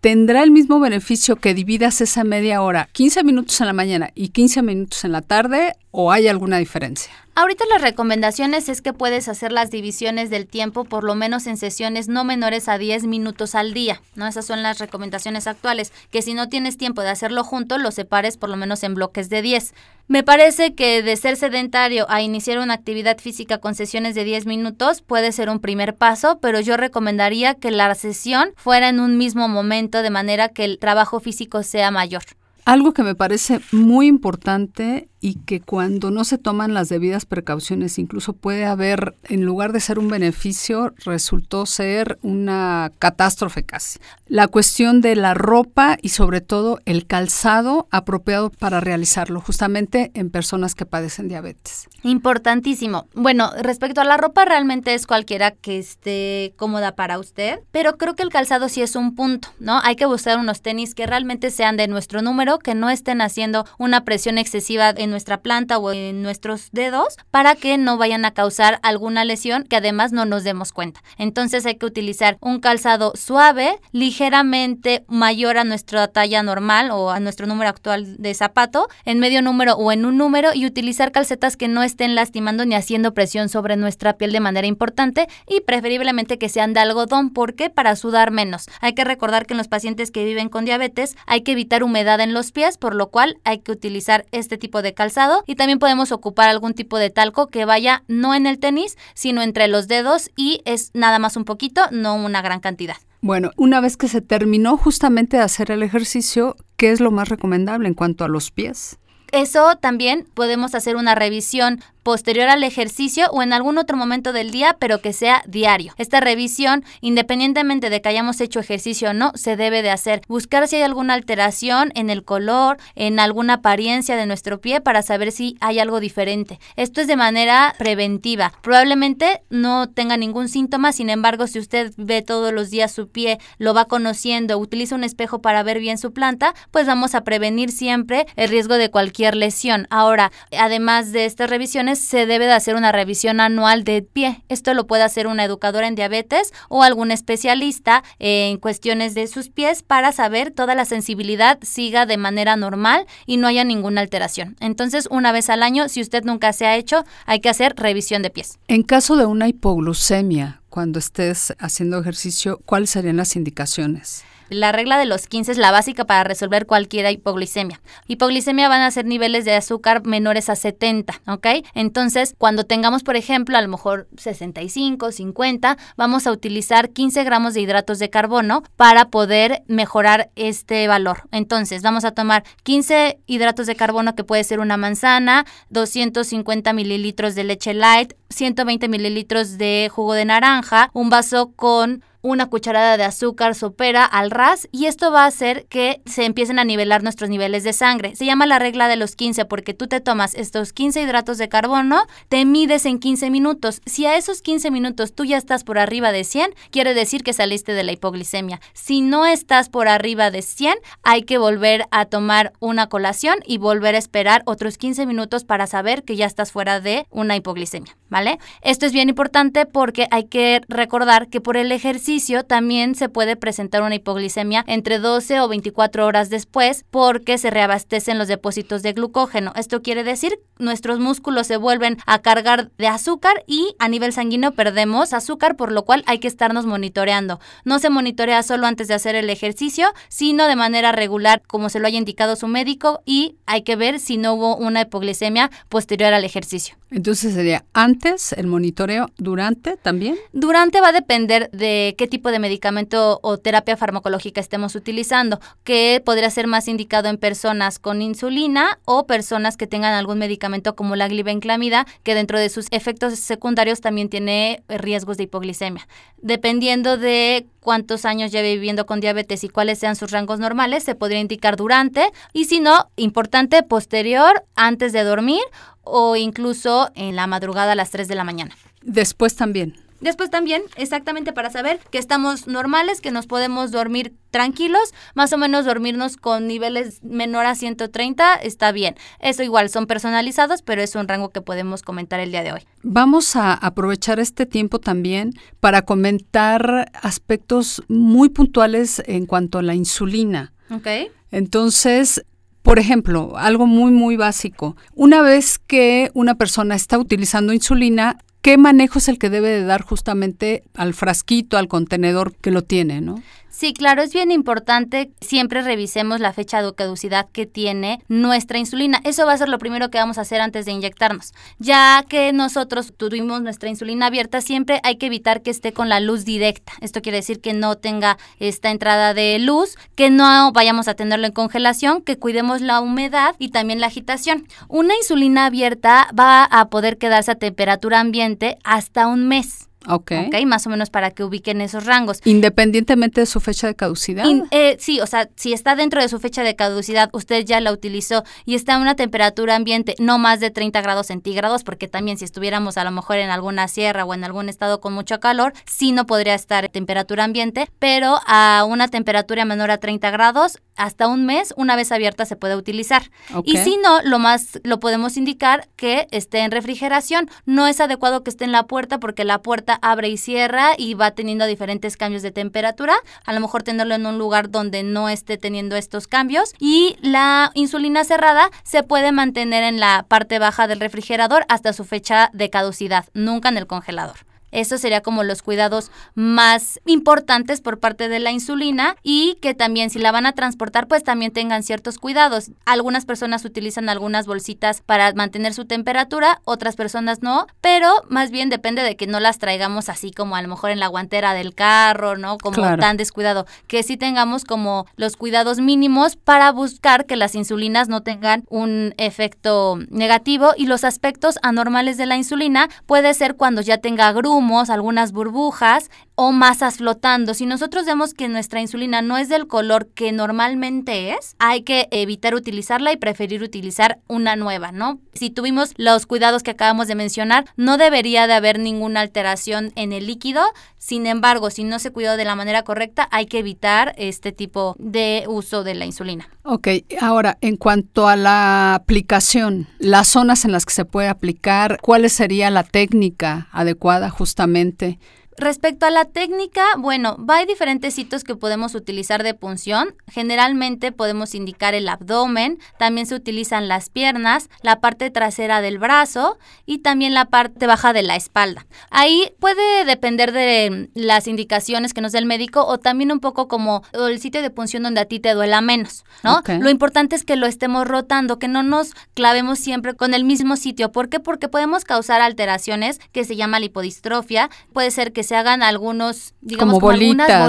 ¿Tendrá 0.01 0.43
el 0.43 0.51
mismo 0.51 0.81
beneficio 0.81 1.37
que 1.37 1.55
dividas 1.55 2.01
esa 2.01 2.25
media 2.25 2.62
hora, 2.62 2.88
15 2.91 3.23
minutos 3.23 3.61
en 3.61 3.69
la 3.69 3.75
mañana 3.75 4.11
y 4.17 4.31
15 4.31 4.62
minutos 4.62 5.05
en 5.05 5.12
la 5.12 5.23
tarde, 5.23 5.75
o 6.01 6.13
hay 6.13 6.29
alguna 6.29 6.59
diferencia? 6.59 7.13
Ahorita 7.35 7.65
las 7.69 7.83
recomendaciones 7.83 8.69
es 8.69 8.83
que 8.83 8.93
puedes 8.93 9.27
hacer 9.27 9.51
las 9.51 9.73
divisiones 9.73 10.31
del 10.31 10.47
tiempo 10.47 10.85
por 10.85 11.03
lo 11.03 11.17
menos 11.17 11.49
en 11.49 11.57
sesiones 11.57 12.07
no 12.07 12.23
menores 12.23 12.69
a 12.69 12.79
10 12.79 13.09
minutos 13.09 13.57
al 13.57 13.75
día, 13.75 14.01
¿no? 14.15 14.29
Esas 14.29 14.47
son 14.47 14.63
las 14.63 14.79
recomendaciones 14.79 15.49
actuales, 15.49 15.93
que 16.13 16.23
si 16.23 16.35
no 16.35 16.49
tienes 16.49 16.77
tiempo 16.77 17.03
de 17.03 17.09
hacerlo 17.09 17.43
junto, 17.43 17.79
lo 17.79 17.91
separes 17.91 18.37
por 18.37 18.49
lo 18.49 18.57
menos 18.57 18.85
en 18.85 18.95
bloques 18.95 19.29
de 19.29 19.43
10. 19.43 19.75
Me 20.07 20.23
parece 20.23 20.77
que 20.77 21.03
de 21.03 21.17
ser 21.17 21.37
sedentario 21.37 22.07
a 22.09 22.23
iniciar 22.23 22.61
una 22.61 22.75
actividad 22.75 23.19
física 23.19 23.59
con 23.59 23.75
sesiones 23.75 24.15
de 24.15 24.23
10 24.23 24.47
minutos 24.47 25.03
puede 25.03 25.33
ser 25.33 25.51
un 25.51 25.59
primer 25.59 25.97
paso, 25.97 26.39
pero 26.41 26.61
yo 26.61 26.77
recomendaría 26.77 27.55
que 27.55 27.73
la 27.73 27.93
sesión 27.97 28.53
fuera 28.55 28.89
en 28.89 29.01
un 29.01 29.19
mismo 29.19 29.49
momento 29.49 30.03
de 30.03 30.11
manera 30.11 30.49
que 30.49 30.65
el 30.65 30.79
trabajo 30.79 31.19
físico 31.19 31.65
sea 31.65 31.91
mayor. 31.91 32.23
Algo 32.69 32.93
que 32.93 33.03
me 33.03 33.15
parece 33.15 33.61
muy 33.73 34.09
importante 34.09 35.09
y 35.21 35.35
que 35.35 35.61
cuando 35.61 36.11
no 36.11 36.25
se 36.25 36.39
toman 36.39 36.75
las 36.75 36.89
debidas 36.89 37.27
precauciones, 37.27 37.99
incluso 37.99 38.33
puede 38.33 38.65
haber, 38.65 39.17
en 39.25 39.45
lugar 39.45 39.73
de 39.73 39.81
ser 39.81 39.99
un 39.99 40.09
beneficio, 40.09 40.95
resultó 41.05 41.67
ser 41.67 42.19
una 42.23 42.93
catástrofe 42.99 43.65
casi. 43.65 43.99
La 44.27 44.47
cuestión 44.47 45.01
de 45.01 45.17
la 45.17 45.35
ropa 45.35 45.97
y 46.01 46.11
sobre 46.11 46.41
todo 46.41 46.81
el 46.85 47.07
calzado 47.07 47.89
apropiado 47.91 48.51
para 48.51 48.81
realizarlo, 48.81 49.41
justamente 49.41 50.11
en 50.15 50.31
personas 50.31 50.75
que 50.75 50.87
padecen 50.87 51.29
diabetes. 51.29 51.89
Importantísimo. 52.03 53.07
Bueno, 53.15 53.51
respecto 53.61 54.01
a 54.01 54.05
la 54.05 54.17
ropa, 54.17 54.45
realmente 54.45 54.95
es 54.95 55.07
cualquiera 55.07 55.51
que 55.51 55.79
esté 55.79 56.55
cómoda 56.57 56.95
para 56.95 57.19
usted, 57.19 57.61
pero 57.73 57.97
creo 57.97 58.15
que 58.15 58.23
el 58.23 58.29
calzado 58.31 58.69
sí 58.69 58.83
es 58.83 58.95
un 58.95 59.15
punto, 59.15 59.49
¿no? 59.59 59.81
Hay 59.83 59.97
que 59.97 60.07
buscar 60.07 60.39
unos 60.39 60.63
tenis 60.63 60.95
que 60.95 61.07
realmente 61.07 61.51
sean 61.51 61.77
de 61.77 61.89
nuestro 61.89 62.23
número, 62.23 62.59
que 62.59 62.75
no 62.75 62.91
estén 62.91 63.21
haciendo 63.21 63.67
una 63.79 64.05
presión 64.05 64.39
excesiva 64.39 64.91
en 64.91 65.08
nuestra 65.11 65.40
planta 65.40 65.79
o 65.79 65.92
en 65.92 66.23
nuestros 66.23 66.71
dedos 66.73 67.16
para 67.31 67.55
que 67.55 67.79
no 67.79 67.97
vayan 67.97 68.25
a 68.25 68.33
causar 68.33 68.79
alguna 68.83 69.25
lesión 69.25 69.64
que 69.64 69.77
además 69.77 70.12
no 70.12 70.25
nos 70.25 70.44
demos 70.44 70.73
cuenta. 70.73 71.03
Entonces 71.16 71.66
hay 71.66 71.77
que 71.77 71.87
utilizar 71.87 72.37
un 72.40 72.61
calzado 72.61 73.12
suave, 73.14 73.79
ligeramente 73.92 75.05
mayor 75.09 75.59
a 75.59 75.64
nuestra 75.64 76.09
talla 76.09 76.42
normal 76.42 76.90
o 76.90 77.11
a 77.11 77.21
nuestro 77.21 77.47
número 77.47 77.71
actual 77.71 78.16
de 78.16 78.35
zapato, 78.35 78.88
en 79.05 79.18
medio 79.18 79.42
número 79.42 79.75
o 79.75 79.92
en 79.92 80.05
un 80.05 80.16
número 80.16 80.51
y 80.55 80.66
utilizar 80.66 81.12
calcetas 81.12 81.57
que 81.57 81.68
no 81.68 81.83
estén 81.83 82.14
lastimando 82.14 82.64
ni 82.64 82.75
haciendo 82.75 83.14
presión 83.14 83.49
sobre 83.49 83.77
nuestra 83.77 84.16
piel 84.16 84.33
de 84.33 84.40
manera 84.40 84.66
importante 84.66 85.29
y 85.47 85.61
preferiblemente 85.61 86.38
que 86.38 86.49
sean 86.49 86.73
de 86.73 86.81
algodón 86.81 87.31
porque 87.31 87.71
para 87.71 87.97
sudar 87.97 88.31
menos. 88.31 88.66
Hay 88.81 88.94
que 88.94 89.05
recordar 89.05 89.47
que 89.47 89.55
en 89.55 89.59
los 89.59 89.68
pacientes 89.68 90.11
que 90.11 90.25
viven 90.25 90.49
con 90.49 90.64
diabetes 90.64 91.16
hay 91.27 91.42
que 91.42 91.53
evitar 91.53 91.83
humedad 91.83 92.21
en 92.21 92.35
los 92.35 92.53
pies, 92.53 92.79
por 92.79 92.94
lo 92.94 93.11
cual 93.11 93.38
hay 93.44 93.59
que 93.59 93.73
utilizar 93.73 94.27
este 94.33 94.59
tipo 94.59 94.83
de 94.83 94.94
calzado 94.99 95.45
y 95.47 95.55
también 95.55 95.79
podemos 95.79 96.11
ocupar 96.11 96.49
algún 96.49 96.75
tipo 96.75 96.99
de 96.99 97.09
talco 97.09 97.47
que 97.47 97.65
vaya 97.65 98.03
no 98.09 98.35
en 98.35 98.47
el 98.49 98.59
tenis, 98.59 98.99
sino 99.15 99.43
entre 99.43 99.69
los 99.69 99.87
dedos 99.87 100.31
y 100.37 100.61
es 100.65 100.91
nada 100.93 101.21
más 101.21 101.37
un 101.37 101.45
poquito, 101.45 101.83
no 101.93 102.17
una 102.17 102.43
gran 102.43 102.59
cantidad. 102.59 102.97
Bueno, 103.21 103.53
una 103.57 103.81
vez 103.81 103.97
que 103.97 104.09
se 104.09 104.21
terminó 104.21 104.77
justamente 104.77 105.37
de 105.37 105.45
hacer 105.45 105.71
el 105.71 105.85
ejercicio, 105.85 106.57
¿qué 106.77 106.91
es 106.91 106.99
lo 106.99 107.13
más 107.13 107.29
recomendable 107.29 107.87
en 107.87 107.95
cuanto 107.95 108.25
a 108.25 108.29
los 108.29 108.51
pies? 108.51 108.99
Eso 109.31 109.77
también 109.77 110.27
podemos 110.35 110.75
hacer 110.75 110.97
una 110.97 111.15
revisión 111.15 111.81
posterior 112.09 112.49
al 112.49 112.64
ejercicio 112.64 113.27
o 113.33 113.42
en 113.42 113.53
algún 113.53 113.77
otro 113.77 113.94
momento 113.94 114.33
del 114.33 114.51
día, 114.51 114.79
pero 114.79 115.03
que 115.03 115.12
sea 115.12 115.42
diario. 115.47 115.92
Esta 115.99 116.21
revisión, 116.21 116.83
independientemente 117.03 117.90
de 117.90 118.01
que 118.01 118.09
hayamos 118.09 118.40
hecho 118.40 118.61
ejercicio 118.61 119.11
o 119.11 119.12
no, 119.12 119.31
se 119.35 119.57
debe 119.57 119.83
de 119.83 119.90
hacer. 119.90 120.23
Buscar 120.27 120.66
si 120.68 120.77
hay 120.77 120.83
alguna 120.85 121.12
alteración 121.12 121.92
en 121.94 122.09
el 122.09 122.25
color, 122.25 122.79
en 122.94 123.21
alguna 123.21 123.57
apariencia 123.57 124.16
de 124.16 124.25
nuestro 124.25 124.59
pie 124.59 124.81
para 124.81 125.03
saber 125.03 125.33
si 125.33 125.59
hay 125.61 125.81
algo 125.81 126.01
diferente. 126.01 126.59
Esto 126.77 127.03
es 127.03 127.09
de 127.09 127.16
manera 127.16 127.75
preventiva. 127.77 128.55
Probablemente 128.62 129.42
no 129.51 129.90
tenga 129.90 130.16
ningún 130.16 130.49
síntoma, 130.49 130.92
sin 130.92 131.11
embargo, 131.11 131.47
si 131.47 131.59
usted 131.59 131.92
ve 131.99 132.23
todos 132.23 132.55
los 132.55 132.71
días 132.71 132.90
su 132.90 133.11
pie, 133.11 133.38
lo 133.59 133.75
va 133.75 133.85
conociendo, 133.85 134.57
utiliza 134.57 134.94
un 134.94 135.05
espejo 135.05 135.42
para 135.42 135.62
ver 135.62 135.79
bien 135.79 135.99
su 135.99 136.14
planta, 136.14 136.55
pues 136.71 136.87
vamos 136.87 137.14
a 137.14 137.23
prevenir 137.23 137.71
siempre 137.71 138.25
el 138.37 138.49
riesgo 138.49 138.79
de 138.79 138.90
cualquier 138.90 139.37
lesión. 139.37 139.87
Ahora, 139.90 140.33
además 140.59 141.12
de 141.12 141.27
estas 141.27 141.51
revisiones, 141.51 141.98
se 142.01 142.27
debe 142.27 142.47
de 142.47 142.53
hacer 142.53 142.75
una 142.75 142.93
revisión 142.93 143.41
anual 143.41 143.85
de 143.85 144.03
pie. 144.03 144.43
Esto 144.49 144.75
lo 144.75 144.87
puede 144.87 145.03
hacer 145.03 145.27
una 145.27 145.45
educadora 145.45 145.87
en 145.87 145.95
diabetes 145.95 146.53
o 146.69 146.83
algún 146.83 147.11
especialista 147.11 148.03
en 148.19 148.59
cuestiones 148.59 149.15
de 149.15 149.27
sus 149.27 149.51
pies 149.51 149.83
para 149.83 150.13
saber 150.13 150.51
toda 150.51 150.75
la 150.75 150.85
sensibilidad 150.85 151.59
siga 151.63 152.07
de 152.07 152.17
manera 152.17 152.57
normal 152.57 153.07
y 153.27 153.37
no 153.37 153.47
haya 153.47 153.65
ninguna 153.65 154.01
alteración. 154.01 154.57
Entonces, 154.61 155.09
una 155.11 155.33
vez 155.33 155.51
al 155.51 155.63
año, 155.63 155.89
si 155.89 156.01
usted 156.01 156.25
nunca 156.25 156.53
se 156.53 156.67
ha 156.67 156.77
hecho, 156.77 157.05
hay 157.27 157.41
que 157.41 157.49
hacer 157.49 157.75
revisión 157.77 158.23
de 158.23 158.31
pies. 158.31 158.59
En 158.69 158.83
caso 158.83 159.17
de 159.17 159.27
una 159.27 159.49
hipoglucemia, 159.49 160.63
cuando 160.69 160.99
estés 160.99 161.55
haciendo 161.59 161.99
ejercicio, 161.99 162.61
¿cuáles 162.65 162.91
serían 162.91 163.17
las 163.17 163.37
indicaciones? 163.37 164.25
La 164.51 164.73
regla 164.73 164.99
de 164.99 165.05
los 165.05 165.27
15 165.27 165.53
es 165.53 165.59
la 165.59 165.71
básica 165.71 166.05
para 166.05 166.25
resolver 166.25 166.67
cualquier 166.67 167.11
hipoglicemia. 167.13 167.81
Hipoglicemia 168.07 168.69
van 168.69 168.81
a 168.81 168.91
ser 168.91 169.05
niveles 169.05 169.45
de 169.45 169.55
azúcar 169.55 170.07
menores 170.07 170.49
a 170.49 170.57
70, 170.57 171.21
¿ok? 171.27 171.47
Entonces, 171.75 172.35
cuando 172.39 172.65
tengamos, 172.65 173.03
por 173.03 173.17
ejemplo, 173.17 173.59
a 173.59 173.63
lo 173.63 173.69
mejor 173.69 174.09
65, 174.17 175.13
50, 175.13 175.77
vamos 175.97 176.27
a 176.27 176.33
utilizar 176.33 176.91
15 176.91 177.25
gramos 177.25 177.55
de 177.55 177.61
hidratos 177.61 177.99
de 177.99 178.11
carbono 178.11 178.63
para 178.77 179.11
poder 179.11 179.63
mejorar 179.67 180.31
este 180.35 180.89
valor. 180.89 181.29
Entonces, 181.31 181.83
vamos 181.83 182.05
a 182.05 182.13
tomar 182.13 182.45
15 182.63 183.19
hidratos 183.27 183.67
de 183.67 183.77
carbono 183.77 184.15
que 184.15 184.25
puede 184.25 184.45
ser 184.45 184.61
una 184.61 184.77
manzana, 184.77 185.45
250 185.71 186.73
mililitros 186.73 187.35
de 187.35 187.45
leche 187.45 187.75
light, 187.75 188.15
120 188.31 188.89
mililitros 188.89 189.59
de 189.59 189.91
jugo 189.93 190.15
de 190.15 190.25
naranja, 190.25 190.91
un 190.93 191.11
vaso 191.11 191.53
con 191.55 192.03
una 192.29 192.51
cucharada 192.51 192.99
de 192.99 193.05
azúcar 193.05 193.55
sopera 193.55 194.05
al 194.05 194.31
ras 194.31 194.69
y 194.71 194.85
esto 194.85 195.11
va 195.11 195.25
a 195.25 195.29
hacer 195.29 195.64
que 195.69 196.03
se 196.05 196.27
empiecen 196.27 196.59
a 196.59 196.64
nivelar 196.64 197.03
nuestros 197.03 197.31
niveles 197.31 197.64
de 197.64 197.73
sangre. 197.73 198.14
Se 198.17 198.27
llama 198.27 198.45
la 198.45 198.59
regla 198.59 198.87
de 198.87 198.97
los 198.97 199.17
15 199.17 199.47
porque 199.47 199.73
tú 199.73 199.87
te 199.87 200.03
tomas 200.03 200.35
estos 200.35 200.75
15 200.75 201.01
hidratos 201.01 201.38
de 201.38 201.49
carbono, 201.49 202.03
te 202.29 202.45
mides 202.45 202.85
en 202.85 202.99
15 202.99 203.31
minutos. 203.31 203.81
Si 203.87 204.05
a 204.05 204.19
esos 204.19 204.43
15 204.43 204.71
minutos 204.71 205.14
tú 205.14 205.25
ya 205.25 205.38
estás 205.38 205.64
por 205.64 205.79
arriba 205.79 206.12
de 206.12 206.25
100, 206.25 206.55
quiere 206.71 206.93
decir 206.93 207.23
que 207.23 207.33
saliste 207.33 207.73
de 207.73 207.83
la 207.83 207.93
hipoglicemia. 207.93 208.61
Si 208.75 209.01
no 209.01 209.25
estás 209.25 209.71
por 209.71 209.88
arriba 209.88 210.31
de 210.31 210.43
100, 210.43 210.75
hay 211.05 211.23
que 211.23 211.38
volver 211.38 211.87
a 211.91 212.05
tomar 212.05 212.53
una 212.61 212.88
colación 212.91 213.37
y 213.47 213.57
volver 213.57 213.95
a 213.95 213.99
esperar 213.99 214.43
otros 214.45 214.77
15 214.77 215.07
minutos 215.07 215.45
para 215.45 215.67
saber 215.67 216.05
que 216.05 216.17
ya 216.17 216.27
estás 216.27 216.53
fuera 216.53 216.81
de 216.81 217.07
una 217.09 217.37
hipoglicemia, 217.37 217.97
¿vale? 218.11 218.38
Esto 218.61 218.85
es 218.85 218.93
bien 218.93 219.09
importante 219.09 219.64
porque 219.64 220.09
hay 220.11 220.25
que 220.25 220.61
recordar 220.69 221.29
que 221.29 221.41
por 221.41 221.57
el 221.57 221.73
ejercicio 221.73 222.18
también 222.47 222.95
se 222.95 223.09
puede 223.09 223.37
presentar 223.37 223.83
una 223.83 223.95
hipoglicemia 223.95 224.65
entre 224.67 224.99
12 224.99 225.41
o 225.41 225.49
24 225.49 226.05
horas 226.05 226.31
después 226.31 226.85
porque 226.91 227.39
se 227.39 227.51
reabastecen 227.51 228.19
los 228.19 228.27
depósitos 228.27 228.83
de 228.83 228.93
glucógeno. 228.93 229.53
Esto 229.55 229.83
quiere 229.83 230.03
decir 230.03 230.41
nuestros 230.59 230.99
músculos 230.99 231.47
se 231.47 231.57
vuelven 231.57 231.99
a 232.07 232.19
cargar 232.19 232.71
de 232.77 232.89
azúcar 232.89 233.45
y 233.47 233.77
a 233.79 233.89
nivel 233.89 234.13
sanguíneo 234.13 234.53
perdemos 234.53 235.13
azúcar, 235.13 235.57
por 235.57 235.71
lo 235.71 235.85
cual 235.85 236.03
hay 236.07 236.19
que 236.19 236.29
estarnos 236.29 236.67
monitoreando. 236.67 237.39
No 237.65 237.79
se 237.79 237.89
monitorea 237.89 238.43
solo 238.43 238.67
antes 238.67 238.89
de 238.89 238.95
hacer 238.95 239.15
el 239.15 239.31
ejercicio, 239.31 239.89
sino 240.09 240.49
de 240.49 240.57
manera 240.57 240.91
regular 240.91 241.43
como 241.47 241.69
se 241.69 241.79
lo 241.79 241.87
haya 241.87 241.99
indicado 241.99 242.35
su 242.35 242.49
médico 242.49 243.01
y 243.05 243.37
hay 243.47 243.63
que 243.63 243.77
ver 243.77 244.01
si 244.01 244.17
no 244.17 244.35
hubo 244.35 244.57
una 244.57 244.83
hipoglicemia 244.83 245.51
posterior 245.69 246.13
al 246.13 246.25
ejercicio. 246.25 246.78
Entonces 246.90 247.35
sería 247.35 247.64
antes 247.74 248.33
el 248.33 248.46
monitoreo, 248.46 249.11
durante 249.18 249.77
también. 249.77 250.16
Durante 250.33 250.81
va 250.81 250.88
a 250.88 250.92
depender 250.92 251.51
de 251.51 251.94
qué 251.98 252.07
tipo 252.07 252.31
de 252.31 252.38
medicamento 252.38 253.20
o 253.22 253.37
terapia 253.37 253.77
farmacológica 253.77 254.40
estemos 254.40 254.74
utilizando, 254.74 255.38
que 255.64 256.03
podría 256.05 256.31
ser 256.31 256.46
más 256.46 256.66
indicado 256.66 257.09
en 257.09 257.18
personas 257.18 257.79
con 257.79 258.01
insulina 258.01 258.79
o 258.87 259.07
personas 259.07 259.57
que 259.57 259.66
tengan 259.66 259.92
algún 259.92 260.18
medicamento 260.18 260.74
como 260.74 260.96
la 260.96 261.09
glibenclamida, 261.09 261.87
que 262.03 262.14
dentro 262.14 262.38
de 262.38 262.48
sus 262.48 262.68
efectos 262.70 263.18
secundarios 263.18 263.81
también 263.81 264.09
tiene 264.09 264.62
riesgos 264.68 265.18
de 265.18 265.24
hipoglicemia. 265.24 265.87
Dependiendo 266.20 266.96
de 266.96 267.46
cuántos 267.61 268.07
años 268.07 268.33
lleve 268.33 268.55
viviendo 268.55 268.87
con 268.87 269.01
diabetes 269.01 269.44
y 269.44 269.48
cuáles 269.48 269.79
sean 269.79 269.94
sus 269.94 270.11
rangos 270.11 270.40
normales, 270.40 270.85
se 270.85 270.94
podría 270.94 271.20
indicar 271.20 271.57
durante 271.57 272.11
y 272.33 272.46
si 272.46 272.61
no, 272.61 272.88
importante, 272.96 273.62
posterior, 273.62 274.42
antes 274.57 274.92
de 274.92 275.05
dormir 275.05 275.42
o 275.90 276.16
incluso 276.16 276.90
en 276.94 277.16
la 277.16 277.27
madrugada 277.27 277.72
a 277.72 277.74
las 277.74 277.90
3 277.90 278.09
de 278.09 278.14
la 278.14 278.24
mañana. 278.24 278.55
Después 278.83 279.37
también. 279.37 279.74
Después 280.01 280.31
también, 280.31 280.62
exactamente 280.77 281.33
para 281.33 281.51
saber 281.51 281.81
que 281.90 281.98
estamos 281.98 282.46
normales, 282.46 283.01
que 283.01 283.11
nos 283.11 283.27
podemos 283.27 283.72
dormir 283.72 284.14
tranquilos, 284.31 284.94
más 285.14 285.33
o 285.33 285.38
menos 285.38 285.64
dormirnos 285.64 286.16
con 286.16 286.46
niveles 286.46 287.03
menor 287.03 287.46
a 287.46 287.57
130 287.57 288.37
está 288.37 288.70
bien. 288.70 288.94
Eso 289.18 289.42
igual 289.42 289.70
son 289.70 289.88
personalizados, 289.88 290.62
pero 290.62 290.83
es 290.83 290.94
un 290.94 291.09
rango 291.09 291.31
que 291.31 291.40
podemos 291.40 291.83
comentar 291.83 292.20
el 292.20 292.31
día 292.31 292.44
de 292.44 292.53
hoy. 292.53 292.61
Vamos 292.83 293.35
a 293.35 293.55
aprovechar 293.55 294.20
este 294.20 294.46
tiempo 294.46 294.79
también 294.79 295.33
para 295.59 295.83
comentar 295.83 296.92
aspectos 297.03 297.83
muy 297.88 298.29
puntuales 298.29 299.03
en 299.07 299.27
cuanto 299.27 299.59
a 299.59 299.62
la 299.62 299.74
insulina. 299.74 300.53
Ok. 300.70 300.87
Entonces, 301.33 302.24
por 302.69 302.79
ejemplo, 302.79 303.33
algo 303.39 303.67
muy, 303.67 303.91
muy 303.91 304.19
básico. 304.19 304.77
Una 304.95 305.23
vez 305.23 305.59
que 305.59 306.11
una 306.13 306.35
persona 306.35 306.75
está 306.75 306.99
utilizando 306.99 307.55
insulina, 307.55 308.19
¿qué 308.43 308.59
manejo 308.59 308.99
es 308.99 309.09
el 309.09 309.19
que 309.19 309.31
debe 309.31 309.49
de 309.49 309.65
dar 309.65 309.81
justamente 309.81 310.65
al 310.75 310.93
frasquito, 310.93 311.57
al 311.57 311.67
contenedor 311.67 312.37
que 312.37 312.51
lo 312.51 312.61
tiene, 312.61 313.01
no? 313.01 313.23
Sí, 313.51 313.73
claro, 313.73 314.03
es 314.03 314.13
bien 314.13 314.31
importante 314.31 315.11
siempre 315.21 315.63
revisemos 315.63 316.21
la 316.21 316.33
fecha 316.33 316.63
de 316.63 316.75
caducidad 316.75 317.29
que 317.33 317.47
tiene 317.47 318.03
nuestra 318.09 318.59
insulina. 318.59 319.01
Eso 319.05 319.25
va 319.27 319.33
a 319.33 319.39
ser 319.39 319.49
lo 319.49 319.59
primero 319.59 319.91
que 319.91 319.99
vamos 319.99 320.19
a 320.19 320.21
hacer 320.21 320.41
antes 320.41 320.67
de 320.67 320.73
inyectarnos. 320.73 321.33
Ya 321.59 322.05
que 322.09 322.33
nosotros 322.33 322.93
tuvimos 322.97 323.41
nuestra 323.41 323.71
insulina 323.71 324.07
abierta, 324.07 324.43
siempre 324.43 324.81
hay 324.85 324.97
que 324.97 325.07
evitar 325.07 325.43
que 325.43 325.51
esté 325.51 325.73
con 325.73 325.89
la 325.89 325.99
luz 325.99 326.25
directa. 326.25 326.73
Esto 326.81 327.01
quiere 327.01 327.19
decir 327.19 327.41
que 327.41 327.55
no 327.55 327.77
tenga 327.77 328.19
esta 328.39 328.71
entrada 328.71 329.15
de 329.15 329.39
luz, 329.39 329.77
que 329.95 330.11
no 330.11 330.53
vayamos 330.53 330.87
a 330.87 330.95
tenerlo 330.95 331.27
en 331.27 331.33
congelación, 331.33 332.03
que 332.03 332.19
cuidemos 332.19 332.61
la 332.61 332.81
humedad 332.81 333.35
y 333.39 333.49
también 333.49 333.81
la 333.81 333.87
agitación. 333.87 334.47
Una 334.69 334.95
insulina 334.95 335.47
abierta 335.47 336.09
va 336.19 336.45
a 336.45 336.69
poder 336.69 336.99
quedarse 336.99 337.31
a 337.31 337.37
temperatura 337.37 338.01
ambiente 338.01 338.59
hasta 338.63 339.07
un 339.07 339.27
mes. 339.27 339.68
Ok. 339.87 340.12
Ok, 340.27 340.35
más 340.47 340.67
o 340.67 340.71
menos 340.71 340.91
para 340.91 341.11
que 341.12 341.23
ubiquen 341.25 341.61
esos 341.61 341.85
rangos. 341.87 342.21
Independientemente 342.25 343.21
de 343.21 343.27
su 343.27 343.41
fecha 343.41 343.67
de 343.67 343.75
caducidad. 343.77 344.25
In- 344.25 344.47
eh, 344.51 344.77
sí, 344.81 345.01
o 345.01 345.07
sea, 345.07 345.29
si 345.37 345.53
está 345.53 345.77
dentro 345.77 346.01
de 346.03 346.09
su 346.09 346.19
fecha 346.19 346.43
de 346.43 346.57
caducidad, 346.57 347.11
usted 347.12 347.45
ya 347.45 347.61
la 347.61 347.73
utilizó 347.73 348.25
y 348.45 348.55
está 348.55 348.75
a 348.75 348.79
una 348.79 348.97
temperatura 348.97 349.55
ambiente 349.55 349.95
no 349.99 350.19
más 350.19 350.41
de 350.41 350.51
30 350.51 350.81
grados 350.81 351.07
centígrados, 351.07 351.62
porque 351.64 351.88
también 351.88 352.19
si 352.19 352.25
estuviéramos 352.25 352.77
a 352.77 352.85
lo 352.85 352.91
mejor 352.91 353.17
en 353.19 353.31
alguna 353.31 353.69
sierra 353.69 354.05
o 354.05 354.14
en 354.14 354.25
algún 354.25 354.49
estado 354.49 354.81
con 354.81 354.93
mucho 354.93 355.21
calor, 355.21 355.53
sí 355.67 355.93
no 355.93 356.07
podría 356.07 356.35
estar 356.35 356.64
en 356.64 356.73
temperatura 356.73 357.25
ambiente, 357.25 357.69
pero 357.79 358.19
a 358.27 358.64
una 358.69 358.88
temperatura 358.88 359.45
menor 359.45 359.71
a 359.71 359.79
30 359.79 360.11
grados, 360.11 360.59
hasta 360.77 361.07
un 361.09 361.27
mes, 361.27 361.53
una 361.57 361.75
vez 361.77 361.91
abierta 361.93 362.25
se 362.25 362.37
puede 362.37 362.57
utilizar. 362.57 363.03
Ok. 363.35 363.47
Y 363.49 363.57
si 363.59 363.77
no, 363.79 364.01
lo 364.03 364.19
más 364.19 364.61
lo 364.64 364.79
podemos 364.81 365.17
indicar 365.17 365.69
que 365.77 366.07
esté 366.12 366.38
en 366.41 366.51
refrigeración. 366.53 367.29
No 367.47 367.67
es 367.67 367.81
adecuado 367.81 368.23
que 368.23 368.31
esté 368.31 368.45
en 368.45 368.53
la 368.53 368.64
puerta 368.67 368.99
porque 369.01 369.25
la 369.25 369.43
puerta 369.43 369.68
abre 369.83 370.09
y 370.09 370.17
cierra 370.17 370.73
y 370.77 370.95
va 370.95 371.11
teniendo 371.11 371.47
diferentes 371.47 371.97
cambios 371.97 372.23
de 372.23 372.31
temperatura. 372.31 372.95
A 373.25 373.33
lo 373.33 373.41
mejor 373.41 373.63
tenerlo 373.63 373.95
en 373.95 374.07
un 374.07 374.19
lugar 374.19 374.51
donde 374.51 374.83
no 374.83 375.09
esté 375.09 375.37
teniendo 375.37 375.77
estos 375.77 376.07
cambios. 376.07 376.55
Y 376.59 376.97
la 377.03 377.51
insulina 377.55 378.05
cerrada 378.05 378.51
se 378.63 378.83
puede 378.83 379.13
mantener 379.13 379.65
en 379.65 379.81
la 379.81 380.07
parte 380.09 380.39
baja 380.39 380.67
del 380.67 380.81
refrigerador 380.81 381.45
hasta 381.49 381.73
su 381.73 381.85
fecha 381.85 382.31
de 382.33 382.51
caducidad, 382.51 383.07
nunca 383.15 383.49
en 383.49 383.59
el 383.59 383.67
congelador. 383.67 384.28
Eso 384.51 384.79
sería 384.79 385.01
como 385.03 385.25
los 385.25 385.43
cuidados 385.43 385.91
más 386.15 386.81
importantes 386.87 387.61
por 387.61 387.79
parte 387.81 388.09
de 388.09 388.19
la 388.19 388.31
insulina 388.31 388.97
y 389.03 389.37
que 389.41 389.55
también 389.55 389.91
si 389.91 389.99
la 389.99 390.13
van 390.13 390.27
a 390.27 390.33
transportar 390.33 390.89
pues 390.89 391.05
también 391.05 391.33
tengan 391.33 391.63
ciertos 391.63 391.99
cuidados. 391.99 392.51
Algunas 392.65 393.05
personas 393.05 393.45
utilizan 393.45 393.89
algunas 393.89 394.27
bolsitas 394.27 394.81
para 394.81 395.13
mantener 395.15 395.55
su 395.55 395.65
temperatura, 395.65 396.41
otras 396.45 396.77
personas 396.77 397.23
no, 397.23 397.47
pero 397.61 397.91
más 398.09 398.31
bien 398.31 398.49
depende 398.51 398.83
de 398.83 398.97
que 398.97 399.07
no 399.07 399.21
las 399.21 399.39
traigamos 399.39 399.89
así 399.89 400.11
como 400.13 400.37
a 400.37 400.43
lo 400.43 400.49
mejor 400.49 400.71
en 400.71 400.81
la 400.81 400.87
guantera 400.89 401.35
del 401.35 401.55
carro, 401.55 402.17
¿no? 402.17 402.39
Como 402.39 402.55
Claro. 402.57 402.81
tan 402.81 402.97
descuidado, 402.97 403.47
que 403.67 403.83
sí 403.83 403.97
tengamos 403.97 404.45
como 404.45 404.87
los 404.97 405.17
cuidados 405.17 405.59
mínimos 405.61 406.17
para 406.17 406.51
buscar 406.53 407.07
que 407.07 407.17
las 407.17 407.35
insulinas 407.35 407.89
no 407.89 408.03
tengan 408.03 408.45
un 408.49 408.95
efecto 408.99 409.79
negativo 409.91 410.53
y 410.57 410.67
los 410.67 410.85
aspectos 410.85 411.39
anormales 411.43 411.97
de 411.97 412.07
la 412.07 412.17
insulina 412.17 412.69
puede 412.87 413.15
ser 413.15 413.37
cuando 413.37 413.61
ya 413.61 413.79
tenga 413.79 414.09
grumos, 414.38 414.70
algunas 414.70 415.11
burbujas 415.11 415.90
o 416.14 416.33
masas 416.33 416.79
flotando. 416.79 417.35
Si 417.35 417.44
nosotros 417.46 417.87
vemos 417.87 418.14
que 418.14 418.29
nuestra 418.29 418.61
insulina 418.61 419.03
no 419.03 419.18
es 419.18 419.29
del 419.29 419.46
color 419.46 419.88
que 419.94 420.12
normalmente 420.12 421.12
es, 421.12 421.35
hay 421.38 421.62
que 421.62 421.88
evitar 421.90 422.35
utilizarla 422.35 422.92
y 422.92 422.96
preferir 422.96 423.42
utilizar 423.42 423.98
una 424.09 424.37
nueva, 424.37 424.72
¿no? 424.72 425.01
Si 425.12 425.31
tuvimos 425.31 425.74
los 425.77 426.07
cuidados 426.07 426.42
que 426.42 426.53
acabamos 426.53 426.87
de 426.88 426.94
mencionar, 426.94 427.46
no 427.57 427.79
debería 427.79 428.27
de 428.27 428.35
haber 428.35 428.59
ninguna 428.59 429.01
alteración 429.01 429.72
en 429.77 429.92
el 429.92 430.07
líquido. 430.07 430.42
Sin 430.77 431.07
embargo, 431.07 431.51
si 431.51 431.64
no 431.64 431.79
se 431.79 431.90
cuidó 431.90 432.16
de 432.16 432.24
la 432.24 432.37
manera 432.37 432.62
correcta, 432.62 433.09
hay 433.11 433.27
que 433.27 433.40
evitar 433.40 433.94
este 433.96 434.33
tipo 434.33 434.77
de 434.79 435.24
uso 435.29 435.64
de 435.64 435.74
la 435.74 435.85
insulina. 435.85 436.29
Ok, 436.44 436.68
ahora, 437.01 437.37
en 437.40 437.57
cuanto 437.57 438.09
a 438.09 438.16
la 438.16 438.74
aplicación, 438.74 439.66
las 439.79 440.09
zonas 440.09 440.44
en 440.44 440.53
las 440.53 440.64
que 440.64 440.72
se 440.72 440.85
puede 440.85 441.09
aplicar, 441.09 441.79
¿cuál 441.83 442.09
sería 442.11 442.51
la 442.51 442.62
técnica 442.62 443.48
adecuada 443.53 444.11
justamente? 444.29 444.99
Respecto 445.38 445.87
a 445.87 445.90
la 445.90 446.05
técnica, 446.05 446.62
bueno, 446.77 447.16
va 447.18 447.38
hay 447.38 447.46
diferentes 447.46 447.94
sitios 447.94 448.24
que 448.24 448.35
podemos 448.35 448.74
utilizar 448.74 449.22
de 449.22 449.33
punción. 449.33 449.94
Generalmente 450.09 450.90
podemos 450.90 451.37
indicar 451.37 451.72
el 451.74 451.88
abdomen, 451.88 452.59
también 452.79 453.07
se 453.07 453.14
utilizan 453.14 453.68
las 453.68 453.90
piernas, 453.90 454.51
la 454.62 454.81
parte 454.81 455.11
trasera 455.11 455.61
del 455.61 455.79
brazo 455.79 456.37
y 456.66 456.79
también 456.79 457.14
la 457.14 457.27
parte 457.27 457.68
baja 457.68 457.92
de 457.92 458.03
la 458.03 458.16
espalda. 458.16 458.66
Ahí 458.90 459.33
puede 459.38 459.85
depender 459.85 460.33
de 460.33 460.90
las 460.94 461.29
indicaciones 461.29 461.94
que 461.94 462.01
nos 462.01 462.11
dé 462.11 462.18
el 462.18 462.27
médico 462.27 462.66
o 462.66 462.79
también 462.79 463.12
un 463.12 463.20
poco 463.20 463.46
como 463.46 463.85
el 463.92 464.20
sitio 464.20 464.42
de 464.42 464.51
punción 464.51 464.83
donde 464.83 465.01
a 465.01 465.05
ti 465.05 465.20
te 465.20 465.35
duela 465.35 465.61
menos, 465.61 466.05
¿no? 466.24 466.42
Lo 466.59 466.70
importante 466.70 467.14
es 467.14 467.24
que 467.24 467.37
lo 467.37 467.46
estemos 467.46 467.87
rotando, 467.87 468.40
que 468.40 468.48
no 468.48 468.64
nos 468.64 468.94
clavemos 469.14 469.61
siempre 469.61 469.94
con 469.94 470.12
el 470.12 470.24
mismo 470.24 470.57
sitio. 470.57 470.90
¿Por 470.90 471.09
qué? 471.09 471.20
Porque 471.20 471.48
podemos 471.48 471.85
causar 471.85 472.20
alteraciones 472.20 473.01
que 473.12 473.22
se 473.22 473.37
llama 473.37 473.61
lipodistrofia. 473.61 474.51
Puede 474.72 474.90
ser 474.90 475.12
que 475.12 475.22
se 475.29 475.37
hagan 475.37 475.62
algunos, 475.62 476.33
digamos, 476.41 476.75
Como 476.75 476.81
como, 476.81 476.91
algunas 476.93 477.29
bolitas, 477.29 477.45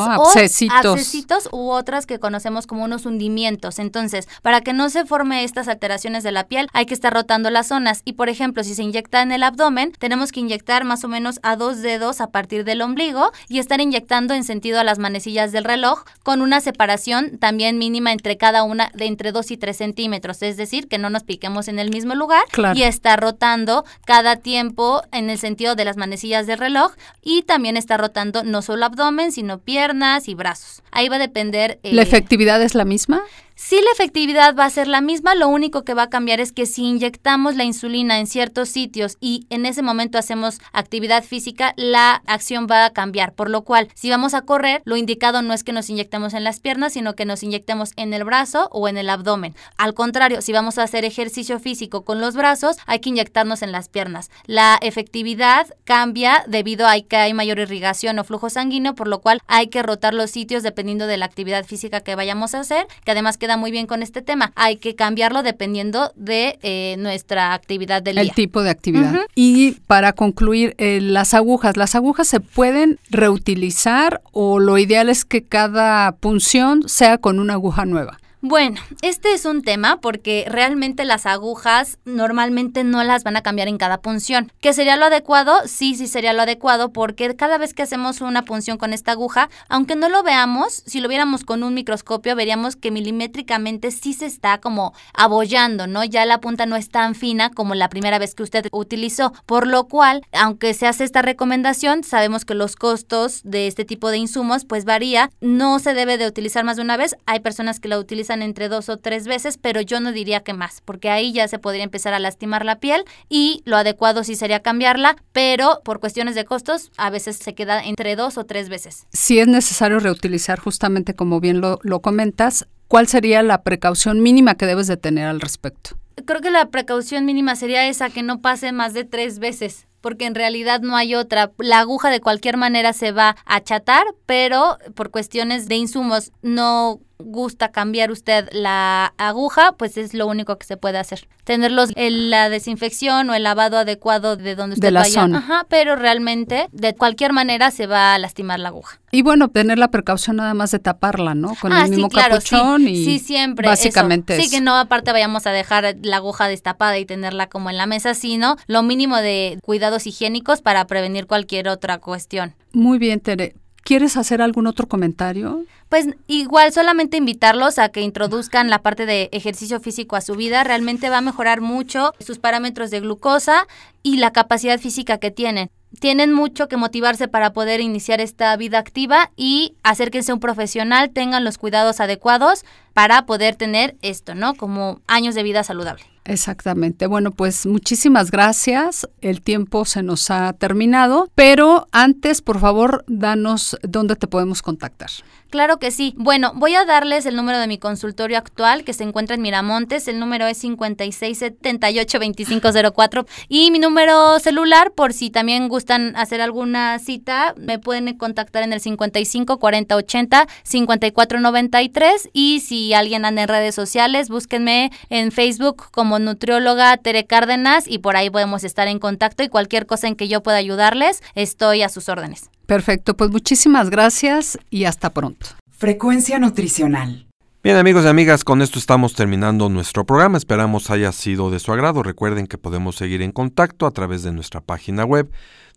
bolitas 0.00 0.18
o 0.18 0.22
Abscesitos. 0.26 1.48
u 1.52 1.70
otras 1.70 2.04
que 2.06 2.18
conocemos 2.18 2.66
como 2.66 2.82
unos 2.84 3.06
hundimientos. 3.06 3.78
Entonces, 3.78 4.28
para 4.42 4.62
que 4.62 4.72
no 4.72 4.90
se 4.90 5.04
forme 5.04 5.44
estas 5.44 5.68
alteraciones 5.68 6.24
de 6.24 6.32
la 6.32 6.48
piel, 6.48 6.66
hay 6.72 6.86
que 6.86 6.94
estar 6.94 7.12
rotando 7.12 7.48
las 7.50 7.68
zonas. 7.68 8.02
Y 8.04 8.14
por 8.14 8.28
ejemplo, 8.28 8.64
si 8.64 8.74
se 8.74 8.82
inyecta 8.82 9.22
en 9.22 9.30
el 9.30 9.44
abdomen, 9.44 9.92
tenemos 9.98 10.32
que 10.32 10.40
inyectar 10.40 10.84
más 10.84 11.04
o 11.04 11.08
menos 11.08 11.38
a 11.44 11.54
dos 11.54 11.82
dedos 11.82 12.20
a 12.20 12.26
partir 12.32 12.64
del 12.64 12.82
ombligo 12.82 13.30
y 13.48 13.60
estar 13.60 13.80
inyectando 13.80 14.34
en 14.34 14.42
sentido 14.42 14.80
a 14.80 14.84
las 14.84 14.98
manecillas 14.98 15.52
del 15.52 15.62
reloj 15.64 16.02
con 16.24 16.42
una 16.42 16.60
separación 16.60 17.38
también 17.38 17.78
mínima 17.78 18.10
entre 18.12 18.36
cada 18.38 18.64
una 18.64 18.90
de 18.94 19.06
entre 19.06 19.30
2 19.30 19.52
y 19.52 19.56
3 19.56 19.76
centímetros. 19.76 20.42
Es 20.42 20.56
decir, 20.56 20.88
que 20.88 20.98
no 20.98 21.10
nos 21.10 21.22
piquemos 21.22 21.68
en 21.68 21.78
el 21.78 21.90
mismo 21.90 22.16
lugar 22.16 22.42
Claro. 22.50 22.76
y 22.76 22.82
estar 22.82 23.20
rotando 23.20 23.84
cada 24.04 24.34
tiempo 24.36 25.02
en 25.12 25.30
el 25.30 25.38
sentido 25.38 25.76
de 25.76 25.84
las 25.84 25.96
manecillas 25.96 26.46
del 26.48 26.58
reloj 26.58 26.92
y 27.22 27.42
también 27.42 27.76
está 27.76 27.96
rotando 27.96 28.44
no 28.44 28.62
solo 28.62 28.86
abdomen, 28.86 29.32
sino 29.32 29.58
piernas 29.58 30.28
y 30.28 30.34
brazos. 30.34 30.82
Ahí 30.90 31.08
va 31.08 31.16
a 31.16 31.20
depender. 31.20 31.78
eh, 31.82 31.94
¿La 31.94 32.02
efectividad 32.02 32.62
es 32.62 32.74
la 32.74 32.84
misma? 32.84 33.22
Sí, 33.62 33.76
la 33.76 33.92
efectividad 33.92 34.56
va 34.56 34.64
a 34.64 34.70
ser 34.70 34.88
la 34.88 35.02
misma, 35.02 35.34
lo 35.34 35.46
único 35.46 35.84
que 35.84 35.92
va 35.92 36.04
a 36.04 36.08
cambiar 36.08 36.40
es 36.40 36.50
que 36.50 36.64
si 36.64 36.82
inyectamos 36.82 37.56
la 37.56 37.64
insulina 37.64 38.18
en 38.18 38.26
ciertos 38.26 38.70
sitios 38.70 39.18
y 39.20 39.46
en 39.50 39.66
ese 39.66 39.82
momento 39.82 40.16
hacemos 40.16 40.60
actividad 40.72 41.22
física, 41.22 41.74
la 41.76 42.22
acción 42.26 42.66
va 42.68 42.86
a 42.86 42.90
cambiar, 42.94 43.34
por 43.34 43.50
lo 43.50 43.62
cual 43.62 43.88
si 43.94 44.08
vamos 44.08 44.32
a 44.32 44.46
correr, 44.46 44.80
lo 44.86 44.96
indicado 44.96 45.42
no 45.42 45.52
es 45.52 45.62
que 45.62 45.74
nos 45.74 45.90
inyectemos 45.90 46.32
en 46.32 46.42
las 46.42 46.58
piernas, 46.58 46.94
sino 46.94 47.14
que 47.14 47.26
nos 47.26 47.42
inyectemos 47.42 47.92
en 47.96 48.14
el 48.14 48.24
brazo 48.24 48.70
o 48.72 48.88
en 48.88 48.96
el 48.96 49.10
abdomen. 49.10 49.54
Al 49.76 49.92
contrario, 49.92 50.40
si 50.40 50.52
vamos 50.52 50.78
a 50.78 50.84
hacer 50.84 51.04
ejercicio 51.04 51.60
físico 51.60 52.02
con 52.02 52.18
los 52.18 52.36
brazos, 52.36 52.78
hay 52.86 53.00
que 53.00 53.10
inyectarnos 53.10 53.60
en 53.60 53.72
las 53.72 53.90
piernas. 53.90 54.30
La 54.46 54.78
efectividad 54.80 55.66
cambia 55.84 56.44
debido 56.48 56.86
a 56.86 56.98
que 56.98 57.16
hay 57.16 57.34
mayor 57.34 57.58
irrigación 57.58 58.18
o 58.20 58.24
flujo 58.24 58.48
sanguíneo, 58.48 58.94
por 58.94 59.06
lo 59.06 59.20
cual 59.20 59.42
hay 59.46 59.66
que 59.66 59.82
rotar 59.82 60.14
los 60.14 60.30
sitios 60.30 60.62
dependiendo 60.62 61.06
de 61.06 61.18
la 61.18 61.26
actividad 61.26 61.66
física 61.66 62.00
que 62.00 62.14
vayamos 62.14 62.54
a 62.54 62.60
hacer, 62.60 62.86
que 63.04 63.10
además 63.10 63.36
queda 63.36 63.49
muy 63.56 63.70
bien 63.70 63.86
con 63.86 64.02
este 64.02 64.22
tema. 64.22 64.52
Hay 64.56 64.76
que 64.76 64.94
cambiarlo 64.94 65.42
dependiendo 65.42 66.12
de 66.16 66.58
eh, 66.62 66.96
nuestra 66.98 67.54
actividad 67.54 68.02
del 68.02 68.18
El 68.18 68.26
día. 68.26 68.34
tipo 68.34 68.62
de 68.62 68.70
actividad. 68.70 69.20
Y 69.34 69.72
para 69.86 70.12
concluir, 70.12 70.74
eh, 70.78 71.00
las 71.00 71.34
agujas, 71.34 71.76
¿las 71.76 71.94
agujas 71.94 72.28
se 72.28 72.40
pueden 72.40 72.98
reutilizar 73.10 74.20
o 74.32 74.58
lo 74.58 74.78
ideal 74.78 75.08
es 75.08 75.24
que 75.24 75.42
cada 75.42 76.12
punción 76.12 76.88
sea 76.88 77.18
con 77.18 77.38
una 77.38 77.54
aguja 77.54 77.84
nueva? 77.84 78.18
Bueno, 78.42 78.80
este 79.02 79.34
es 79.34 79.44
un 79.44 79.60
tema 79.60 80.00
porque 80.00 80.46
realmente 80.48 81.04
las 81.04 81.26
agujas 81.26 81.98
normalmente 82.06 82.84
no 82.84 83.04
las 83.04 83.22
van 83.22 83.36
a 83.36 83.42
cambiar 83.42 83.68
en 83.68 83.76
cada 83.76 84.00
punción. 84.00 84.50
¿Qué 84.62 84.72
sería 84.72 84.96
lo 84.96 85.04
adecuado? 85.04 85.52
Sí, 85.66 85.94
sí 85.94 86.06
sería 86.06 86.32
lo 86.32 86.40
adecuado 86.40 86.90
porque 86.90 87.36
cada 87.36 87.58
vez 87.58 87.74
que 87.74 87.82
hacemos 87.82 88.22
una 88.22 88.46
punción 88.46 88.78
con 88.78 88.94
esta 88.94 89.12
aguja, 89.12 89.50
aunque 89.68 89.94
no 89.94 90.08
lo 90.08 90.22
veamos, 90.22 90.82
si 90.86 91.02
lo 91.02 91.08
viéramos 91.10 91.44
con 91.44 91.62
un 91.62 91.74
microscopio, 91.74 92.34
veríamos 92.34 92.76
que 92.76 92.90
milimétricamente 92.90 93.90
sí 93.90 94.14
se 94.14 94.24
está 94.24 94.56
como 94.56 94.94
abollando, 95.12 95.86
¿no? 95.86 96.02
Ya 96.02 96.24
la 96.24 96.40
punta 96.40 96.64
no 96.64 96.76
es 96.76 96.88
tan 96.88 97.14
fina 97.14 97.50
como 97.50 97.74
la 97.74 97.90
primera 97.90 98.18
vez 98.18 98.34
que 98.34 98.42
usted 98.42 98.68
utilizó, 98.72 99.34
por 99.44 99.66
lo 99.66 99.84
cual, 99.84 100.22
aunque 100.32 100.72
se 100.72 100.86
hace 100.86 101.04
esta 101.04 101.20
recomendación, 101.20 102.04
sabemos 102.04 102.46
que 102.46 102.54
los 102.54 102.74
costos 102.74 103.42
de 103.44 103.66
este 103.66 103.84
tipo 103.84 104.10
de 104.10 104.16
insumos 104.16 104.64
pues 104.64 104.86
varía, 104.86 105.28
no 105.42 105.78
se 105.78 105.92
debe 105.92 106.16
de 106.16 106.26
utilizar 106.26 106.64
más 106.64 106.78
de 106.78 106.82
una 106.82 106.96
vez, 106.96 107.16
hay 107.26 107.40
personas 107.40 107.80
que 107.80 107.88
la 107.88 107.98
utilizan 107.98 108.29
entre 108.34 108.68
dos 108.68 108.88
o 108.88 108.96
tres 108.96 109.26
veces, 109.26 109.58
pero 109.58 109.80
yo 109.80 110.00
no 110.00 110.12
diría 110.12 110.40
que 110.40 110.52
más, 110.54 110.80
porque 110.84 111.10
ahí 111.10 111.32
ya 111.32 111.48
se 111.48 111.58
podría 111.58 111.84
empezar 111.84 112.14
a 112.14 112.18
lastimar 112.18 112.64
la 112.64 112.78
piel 112.78 113.04
y 113.28 113.62
lo 113.64 113.76
adecuado 113.76 114.24
sí 114.24 114.36
sería 114.36 114.60
cambiarla, 114.60 115.16
pero 115.32 115.80
por 115.84 116.00
cuestiones 116.00 116.34
de 116.34 116.44
costos 116.44 116.90
a 116.96 117.10
veces 117.10 117.36
se 117.36 117.54
queda 117.54 117.82
entre 117.84 118.16
dos 118.16 118.38
o 118.38 118.44
tres 118.44 118.68
veces. 118.68 119.06
Si 119.12 119.38
es 119.38 119.48
necesario 119.48 119.98
reutilizar 119.98 120.58
justamente 120.60 121.14
como 121.14 121.40
bien 121.40 121.60
lo, 121.60 121.78
lo 121.82 122.00
comentas, 122.00 122.66
¿cuál 122.88 123.08
sería 123.08 123.42
la 123.42 123.62
precaución 123.62 124.22
mínima 124.22 124.54
que 124.54 124.66
debes 124.66 124.86
de 124.86 124.96
tener 124.96 125.26
al 125.26 125.40
respecto? 125.40 125.96
Creo 126.26 126.40
que 126.40 126.50
la 126.50 126.66
precaución 126.68 127.24
mínima 127.24 127.56
sería 127.56 127.88
esa, 127.88 128.10
que 128.10 128.22
no 128.22 128.40
pase 128.40 128.72
más 128.72 128.92
de 128.94 129.04
tres 129.04 129.38
veces. 129.38 129.86
porque 130.00 130.26
en 130.26 130.34
realidad 130.34 130.80
no 130.80 130.96
hay 130.96 131.14
otra. 131.14 131.52
La 131.58 131.80
aguja 131.80 132.10
de 132.10 132.20
cualquier 132.20 132.56
manera 132.56 132.92
se 132.92 133.12
va 133.12 133.36
a 133.44 133.56
achatar, 133.56 134.06
pero 134.26 134.78
por 134.94 135.10
cuestiones 135.10 135.66
de 135.68 135.76
insumos 135.76 136.32
no 136.42 137.00
gusta 137.24 137.70
cambiar 137.70 138.10
usted 138.10 138.48
la 138.52 139.14
aguja, 139.18 139.72
pues 139.72 139.96
es 139.96 140.14
lo 140.14 140.26
único 140.26 140.56
que 140.58 140.66
se 140.66 140.76
puede 140.76 140.98
hacer. 140.98 141.28
Tenerlos 141.44 141.90
en 141.96 142.30
la 142.30 142.48
desinfección 142.48 143.30
o 143.30 143.34
el 143.34 143.42
lavado 143.42 143.78
adecuado 143.78 144.36
de 144.36 144.54
donde 144.54 144.74
usted 144.74 144.88
De 144.88 144.92
la 144.92 145.00
vaya. 145.00 145.22
zona. 145.22 145.38
Ajá, 145.38 145.66
pero 145.68 145.96
realmente 145.96 146.68
de 146.72 146.94
cualquier 146.94 147.32
manera 147.32 147.70
se 147.70 147.86
va 147.86 148.14
a 148.14 148.18
lastimar 148.18 148.60
la 148.60 148.68
aguja. 148.68 149.00
Y 149.10 149.22
bueno, 149.22 149.48
tener 149.48 149.78
la 149.78 149.88
precaución 149.88 150.36
nada 150.36 150.54
más 150.54 150.70
de 150.70 150.78
taparla, 150.78 151.34
¿no? 151.34 151.54
Con 151.60 151.72
ah, 151.72 151.84
el 151.84 151.90
mismo 151.90 152.06
sí, 152.06 152.14
claro, 152.14 152.36
capuchón 152.36 152.82
sí. 152.82 152.90
y 152.90 153.04
sí, 153.04 153.18
siempre. 153.18 153.66
básicamente 153.66 154.34
eso. 154.34 154.42
Sí, 154.42 154.50
que 154.50 154.60
no 154.60 154.76
aparte 154.76 155.12
vayamos 155.12 155.46
a 155.46 155.50
dejar 155.50 155.96
la 156.02 156.16
aguja 156.16 156.46
destapada 156.48 156.96
y 156.98 157.04
tenerla 157.04 157.48
como 157.48 157.70
en 157.70 157.76
la 157.76 157.86
mesa, 157.86 158.14
sino 158.14 158.56
lo 158.66 158.82
mínimo 158.82 159.16
de 159.16 159.58
cuidados 159.62 160.06
higiénicos 160.06 160.62
para 160.62 160.86
prevenir 160.86 161.26
cualquier 161.26 161.68
otra 161.68 161.98
cuestión. 161.98 162.54
Muy 162.72 162.98
bien, 162.98 163.20
Tere. 163.20 163.54
¿Quieres 163.82 164.16
hacer 164.16 164.42
algún 164.42 164.66
otro 164.66 164.86
comentario? 164.86 165.64
Pues 165.88 166.06
igual 166.26 166.72
solamente 166.72 167.16
invitarlos 167.16 167.78
a 167.78 167.88
que 167.88 168.02
introduzcan 168.02 168.70
la 168.70 168.82
parte 168.82 169.06
de 169.06 169.28
ejercicio 169.32 169.80
físico 169.80 170.16
a 170.16 170.20
su 170.20 170.36
vida. 170.36 170.62
Realmente 170.62 171.10
va 171.10 171.18
a 171.18 171.22
mejorar 171.22 171.60
mucho 171.60 172.12
sus 172.20 172.38
parámetros 172.38 172.90
de 172.90 173.00
glucosa 173.00 173.66
y 174.02 174.18
la 174.18 174.32
capacidad 174.32 174.78
física 174.78 175.18
que 175.18 175.30
tienen. 175.30 175.70
Tienen 175.98 176.32
mucho 176.32 176.68
que 176.68 176.76
motivarse 176.76 177.26
para 177.26 177.52
poder 177.52 177.80
iniciar 177.80 178.20
esta 178.20 178.56
vida 178.56 178.78
activa 178.78 179.32
y 179.34 179.74
acérquense 179.82 180.30
a 180.30 180.34
un 180.34 180.40
profesional, 180.40 181.10
tengan 181.10 181.42
los 181.42 181.58
cuidados 181.58 181.98
adecuados 181.98 182.64
para 182.94 183.26
poder 183.26 183.56
tener 183.56 183.96
esto, 184.00 184.36
¿no? 184.36 184.54
Como 184.54 185.00
años 185.08 185.34
de 185.34 185.42
vida 185.42 185.64
saludable. 185.64 186.04
Exactamente. 186.30 187.08
Bueno, 187.08 187.32
pues 187.32 187.66
muchísimas 187.66 188.30
gracias. 188.30 189.08
El 189.20 189.42
tiempo 189.42 189.84
se 189.84 190.04
nos 190.04 190.30
ha 190.30 190.52
terminado, 190.52 191.28
pero 191.34 191.88
antes, 191.90 192.40
por 192.40 192.60
favor, 192.60 193.04
danos 193.08 193.76
dónde 193.82 194.14
te 194.14 194.28
podemos 194.28 194.62
contactar. 194.62 195.10
Claro 195.50 195.78
que 195.80 195.90
sí. 195.90 196.14
Bueno, 196.16 196.52
voy 196.54 196.76
a 196.76 196.84
darles 196.84 197.26
el 197.26 197.34
número 197.34 197.58
de 197.58 197.66
mi 197.66 197.76
consultorio 197.76 198.38
actual 198.38 198.84
que 198.84 198.92
se 198.92 199.02
encuentra 199.02 199.34
en 199.34 199.42
Miramontes. 199.42 200.06
El 200.06 200.20
número 200.20 200.46
es 200.46 200.62
5678-2504. 200.62 203.26
Y 203.48 203.72
mi 203.72 203.80
número 203.80 204.38
celular, 204.38 204.92
por 204.92 205.12
si 205.12 205.30
también 205.30 205.66
gustan 205.68 206.14
hacer 206.14 206.40
alguna 206.40 207.00
cita, 207.00 207.54
me 207.56 207.80
pueden 207.80 208.16
contactar 208.16 208.62
en 208.62 208.72
el 208.72 208.80
55 208.80 209.58
40 209.58 209.96
80 209.96 210.46
54 210.62 211.40
93. 211.40 212.28
Y 212.32 212.60
si 212.60 212.94
alguien 212.94 213.24
anda 213.24 213.42
en 213.42 213.48
redes 213.48 213.74
sociales, 213.74 214.28
búsquenme 214.28 214.92
en 215.08 215.32
Facebook 215.32 215.86
como 215.90 216.20
nutrióloga 216.20 216.96
Tere 216.96 217.26
Cárdenas 217.26 217.88
y 217.88 217.98
por 217.98 218.16
ahí 218.16 218.30
podemos 218.30 218.62
estar 218.62 218.86
en 218.86 219.00
contacto 219.00 219.42
y 219.42 219.48
cualquier 219.48 219.86
cosa 219.86 220.06
en 220.06 220.14
que 220.14 220.28
yo 220.28 220.44
pueda 220.44 220.58
ayudarles, 220.58 221.24
estoy 221.34 221.82
a 221.82 221.88
sus 221.88 222.08
órdenes. 222.08 222.50
Perfecto, 222.70 223.16
pues 223.16 223.32
muchísimas 223.32 223.90
gracias 223.90 224.56
y 224.70 224.84
hasta 224.84 225.10
pronto. 225.10 225.48
Frecuencia 225.72 226.38
nutricional. 226.38 227.26
Bien 227.64 227.76
amigos 227.76 228.04
y 228.04 228.06
amigas, 228.06 228.44
con 228.44 228.62
esto 228.62 228.78
estamos 228.78 229.14
terminando 229.14 229.68
nuestro 229.68 230.06
programa. 230.06 230.38
Esperamos 230.38 230.88
haya 230.88 231.10
sido 231.10 231.50
de 231.50 231.58
su 231.58 231.72
agrado. 231.72 232.04
Recuerden 232.04 232.46
que 232.46 232.58
podemos 232.58 232.94
seguir 232.94 233.22
en 233.22 233.32
contacto 233.32 233.86
a 233.86 233.90
través 233.90 234.22
de 234.22 234.30
nuestra 234.30 234.60
página 234.60 235.04
web 235.04 235.32